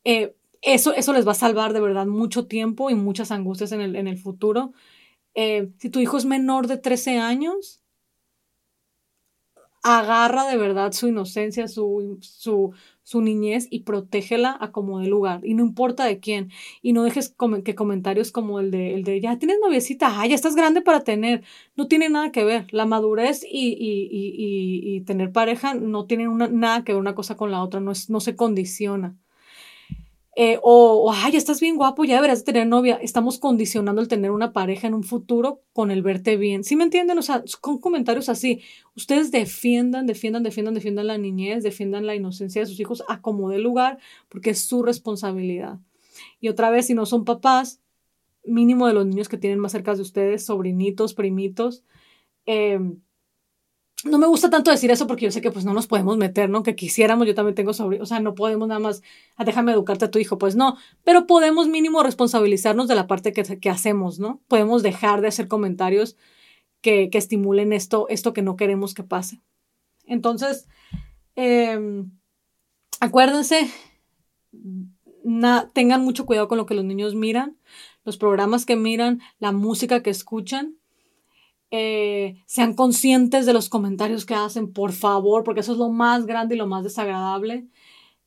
Eh, 0.04 0.34
eso, 0.60 0.94
eso 0.94 1.12
les 1.12 1.26
va 1.26 1.32
a 1.32 1.34
salvar 1.34 1.72
de 1.72 1.80
verdad 1.80 2.06
mucho 2.06 2.46
tiempo 2.46 2.90
y 2.90 2.94
muchas 2.94 3.30
angustias 3.30 3.72
en 3.72 3.80
el, 3.80 3.96
en 3.96 4.06
el 4.06 4.18
futuro. 4.18 4.72
Eh, 5.34 5.70
si 5.78 5.90
tu 5.90 6.00
hijo 6.00 6.16
es 6.18 6.24
menor 6.24 6.66
de 6.66 6.78
13 6.78 7.18
años, 7.18 7.82
agarra 9.82 10.46
de 10.46 10.56
verdad 10.56 10.92
su 10.92 11.08
inocencia, 11.08 11.68
su, 11.68 12.18
su, 12.22 12.72
su 13.02 13.20
niñez 13.20 13.66
y 13.70 13.80
protégela 13.80 14.56
a 14.58 14.72
como 14.72 14.98
de 15.00 15.08
lugar. 15.08 15.40
Y 15.44 15.54
no 15.54 15.62
importa 15.64 16.04
de 16.06 16.20
quién. 16.20 16.50
Y 16.82 16.92
no 16.94 17.02
dejes 17.04 17.34
que 17.64 17.74
comentarios 17.74 18.32
como 18.32 18.60
el 18.60 18.70
de, 18.70 18.94
el 18.94 19.04
de 19.04 19.20
ya 19.20 19.38
tienes 19.38 19.58
noviecita, 19.62 20.20
ah, 20.20 20.26
ya 20.26 20.34
estás 20.34 20.56
grande 20.56 20.80
para 20.82 21.04
tener. 21.04 21.44
No 21.76 21.86
tiene 21.88 22.08
nada 22.08 22.32
que 22.32 22.44
ver. 22.44 22.66
La 22.72 22.86
madurez 22.86 23.44
y, 23.44 23.72
y, 23.78 24.08
y, 24.10 24.96
y 24.96 25.00
tener 25.02 25.32
pareja 25.32 25.74
no 25.74 26.06
tienen 26.06 26.36
nada 26.38 26.82
que 26.84 26.92
ver 26.92 27.00
una 27.00 27.14
cosa 27.14 27.36
con 27.36 27.50
la 27.50 27.62
otra. 27.62 27.80
No, 27.80 27.92
es, 27.92 28.08
no 28.10 28.20
se 28.20 28.36
condiciona. 28.36 29.16
Eh, 30.36 30.58
o, 30.62 31.12
ay, 31.14 31.36
estás 31.36 31.60
bien 31.60 31.76
guapo, 31.76 32.04
ya 32.04 32.16
deberías 32.16 32.42
tener 32.42 32.66
novia. 32.66 32.96
Estamos 32.96 33.38
condicionando 33.38 34.00
el 34.02 34.08
tener 34.08 34.32
una 34.32 34.52
pareja 34.52 34.88
en 34.88 34.94
un 34.94 35.04
futuro 35.04 35.62
con 35.72 35.90
el 35.92 36.02
verte 36.02 36.36
bien. 36.36 36.64
¿Sí 36.64 36.74
me 36.74 36.84
entienden? 36.84 37.18
O 37.18 37.22
sea, 37.22 37.44
con 37.60 37.78
comentarios 37.78 38.28
así. 38.28 38.62
Ustedes 38.96 39.30
defiendan, 39.30 40.06
defiendan, 40.06 40.42
defiendan, 40.42 40.74
defiendan 40.74 41.06
la 41.06 41.18
niñez, 41.18 41.62
defiendan 41.62 42.06
la 42.06 42.16
inocencia 42.16 42.62
de 42.62 42.66
sus 42.66 42.80
hijos 42.80 43.04
a 43.08 43.20
como 43.20 43.48
de 43.48 43.58
lugar, 43.58 43.98
porque 44.28 44.50
es 44.50 44.60
su 44.60 44.82
responsabilidad. 44.82 45.78
Y 46.40 46.48
otra 46.48 46.70
vez, 46.70 46.86
si 46.86 46.94
no 46.94 47.06
son 47.06 47.24
papás, 47.24 47.80
mínimo 48.44 48.88
de 48.88 48.94
los 48.94 49.06
niños 49.06 49.28
que 49.28 49.38
tienen 49.38 49.60
más 49.60 49.72
cerca 49.72 49.94
de 49.94 50.02
ustedes, 50.02 50.44
sobrinitos, 50.44 51.14
primitos, 51.14 51.84
eh, 52.46 52.80
no 54.04 54.18
me 54.18 54.26
gusta 54.26 54.50
tanto 54.50 54.70
decir 54.70 54.90
eso 54.90 55.06
porque 55.06 55.24
yo 55.24 55.30
sé 55.30 55.40
que 55.40 55.50
pues 55.50 55.64
no 55.64 55.72
nos 55.72 55.86
podemos 55.86 56.16
meter, 56.16 56.50
¿no? 56.50 56.62
Que 56.62 56.76
quisiéramos, 56.76 57.26
yo 57.26 57.34
también 57.34 57.54
tengo 57.54 57.72
sobre, 57.72 58.00
o 58.00 58.06
sea, 58.06 58.20
no 58.20 58.34
podemos 58.34 58.68
nada 58.68 58.80
más, 58.80 59.02
ah, 59.36 59.44
déjame 59.44 59.72
educarte 59.72 60.04
a 60.04 60.10
tu 60.10 60.18
hijo, 60.18 60.38
pues 60.38 60.56
no, 60.56 60.76
pero 61.04 61.26
podemos 61.26 61.68
mínimo 61.68 62.02
responsabilizarnos 62.02 62.88
de 62.88 62.94
la 62.94 63.06
parte 63.06 63.32
que, 63.32 63.42
que 63.42 63.70
hacemos, 63.70 64.18
¿no? 64.18 64.40
Podemos 64.48 64.82
dejar 64.82 65.20
de 65.20 65.28
hacer 65.28 65.48
comentarios 65.48 66.16
que, 66.80 67.08
que 67.10 67.18
estimulen 67.18 67.72
esto, 67.72 68.06
esto 68.08 68.32
que 68.32 68.42
no 68.42 68.56
queremos 68.56 68.94
que 68.94 69.04
pase. 69.04 69.40
Entonces, 70.06 70.68
em, 71.34 72.10
acuérdense, 73.00 73.70
tengan 75.72 76.02
mucho 76.02 76.26
cuidado 76.26 76.48
con 76.48 76.58
lo 76.58 76.66
que 76.66 76.74
los 76.74 76.84
niños 76.84 77.14
miran, 77.14 77.56
los 78.04 78.18
programas 78.18 78.66
que 78.66 78.76
miran, 78.76 79.20
la 79.38 79.52
música 79.52 80.02
que 80.02 80.10
escuchan 80.10 80.76
eh, 81.76 82.40
sean 82.46 82.74
conscientes 82.74 83.46
de 83.46 83.52
los 83.52 83.68
comentarios 83.68 84.24
que 84.24 84.34
hacen, 84.36 84.72
por 84.72 84.92
favor, 84.92 85.42
porque 85.42 85.58
eso 85.58 85.72
es 85.72 85.78
lo 85.78 85.88
más 85.88 86.24
grande 86.24 86.54
y 86.54 86.58
lo 86.58 86.68
más 86.68 86.84
desagradable. 86.84 87.66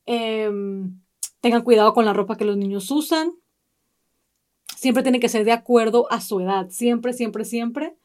Em, 0.05 0.99
tengan 1.39 1.61
cuidado 1.61 1.93
con 1.93 2.03
la 2.03 2.11
ropa 2.11 2.35
que 2.35 2.43
los 2.43 2.57
niños 2.57 2.91
usan. 2.91 3.31
Siempre 4.75 5.01
tiene 5.01 5.21
que 5.21 5.29
ser 5.29 5.45
de 5.45 5.53
acuerdo 5.53 6.11
a 6.11 6.19
su 6.19 6.41
edad, 6.41 6.69
siempre, 6.71 7.13
siempre, 7.13 7.45
siempre. 7.45 7.95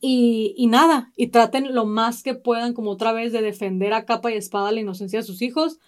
Y, 0.00 0.64
nada, 0.68 1.12
y 1.16 1.26
traten 1.26 1.74
lo 1.74 1.84
más 1.84 2.22
que 2.22 2.34
puedan, 2.34 2.74
como 2.74 2.92
otra 2.92 3.12
vez, 3.12 3.32
de 3.32 3.42
defender 3.42 3.92
a 3.92 4.04
capa 4.04 4.30
y 4.30 4.36
espada 4.36 4.70
la 4.70 4.80
inocencia 4.80 5.18
de 5.18 5.24
sus 5.24 5.42
hijos, 5.42 5.80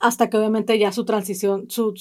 hasta 0.00 0.28
que 0.28 0.38
obviamente 0.38 0.76
ya 0.76 0.90
su 0.90 1.04
transición, 1.04 1.70
su 1.70 1.94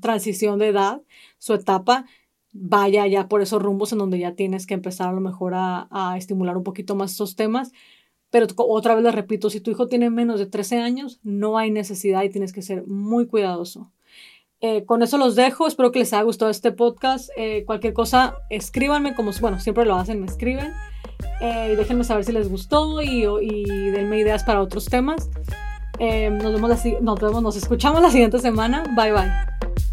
transición 0.00 0.58
de 0.58 0.68
edad, 0.68 1.02
su 1.38 1.52
etapa, 1.52 2.06
vaya 2.52 3.06
ya 3.06 3.28
por 3.28 3.42
esos 3.42 3.62
rumbos 3.62 3.92
en 3.92 3.98
donde 3.98 4.18
ya 4.18 4.34
tienes 4.34 4.66
que 4.66 4.74
empezar 4.74 5.08
a 5.08 5.12
lo 5.12 5.20
mejor 5.20 5.52
a, 5.54 6.14
estimular 6.16 6.56
un 6.56 6.64
poquito 6.64 6.94
más 6.94 7.12
esos 7.12 7.36
temas. 7.36 7.72
Pero 8.30 8.46
otra 8.56 8.94
vez 8.94 9.02
les 9.04 9.14
repito, 9.14 9.50
si 9.50 9.60
tu 9.60 9.70
hijo 9.70 9.88
tiene 9.88 10.08
menos 10.08 10.38
de 10.38 10.46
13 10.46 10.78
años, 10.78 11.18
no 11.22 11.58
hay 11.58 11.70
necesidad 11.70 12.22
y 12.22 12.30
tienes 12.30 12.52
que 12.52 12.62
ser 12.62 12.86
muy 12.86 13.26
cuidadoso. 13.26 13.90
Eh, 14.60 14.84
con 14.84 15.02
eso 15.02 15.16
los 15.16 15.36
dejo, 15.36 15.66
espero 15.66 15.90
que 15.90 16.00
les 16.00 16.12
haya 16.12 16.22
gustado 16.22 16.50
este 16.50 16.70
podcast. 16.70 17.30
Eh, 17.36 17.64
cualquier 17.66 17.92
cosa, 17.92 18.36
escríbanme 18.50 19.14
como, 19.14 19.32
bueno, 19.40 19.58
siempre 19.58 19.84
lo 19.84 19.96
hacen, 19.96 20.20
me 20.20 20.26
escriben. 20.26 20.72
Eh, 21.40 21.74
déjenme 21.76 22.04
saber 22.04 22.24
si 22.24 22.32
les 22.32 22.48
gustó 22.48 23.02
y, 23.02 23.24
y 23.24 23.90
denme 23.90 24.20
ideas 24.20 24.44
para 24.44 24.62
otros 24.62 24.86
temas. 24.86 25.28
nos, 25.98 26.52
vemos 26.52 26.84
nos 27.00 27.20
vemos, 27.20 27.42
nos 27.42 27.56
escuchamos 27.56 28.00
la 28.00 28.10
siguiente 28.10 28.38
semana. 28.38 28.84
Bye 28.94 29.12
bye. 29.12 29.89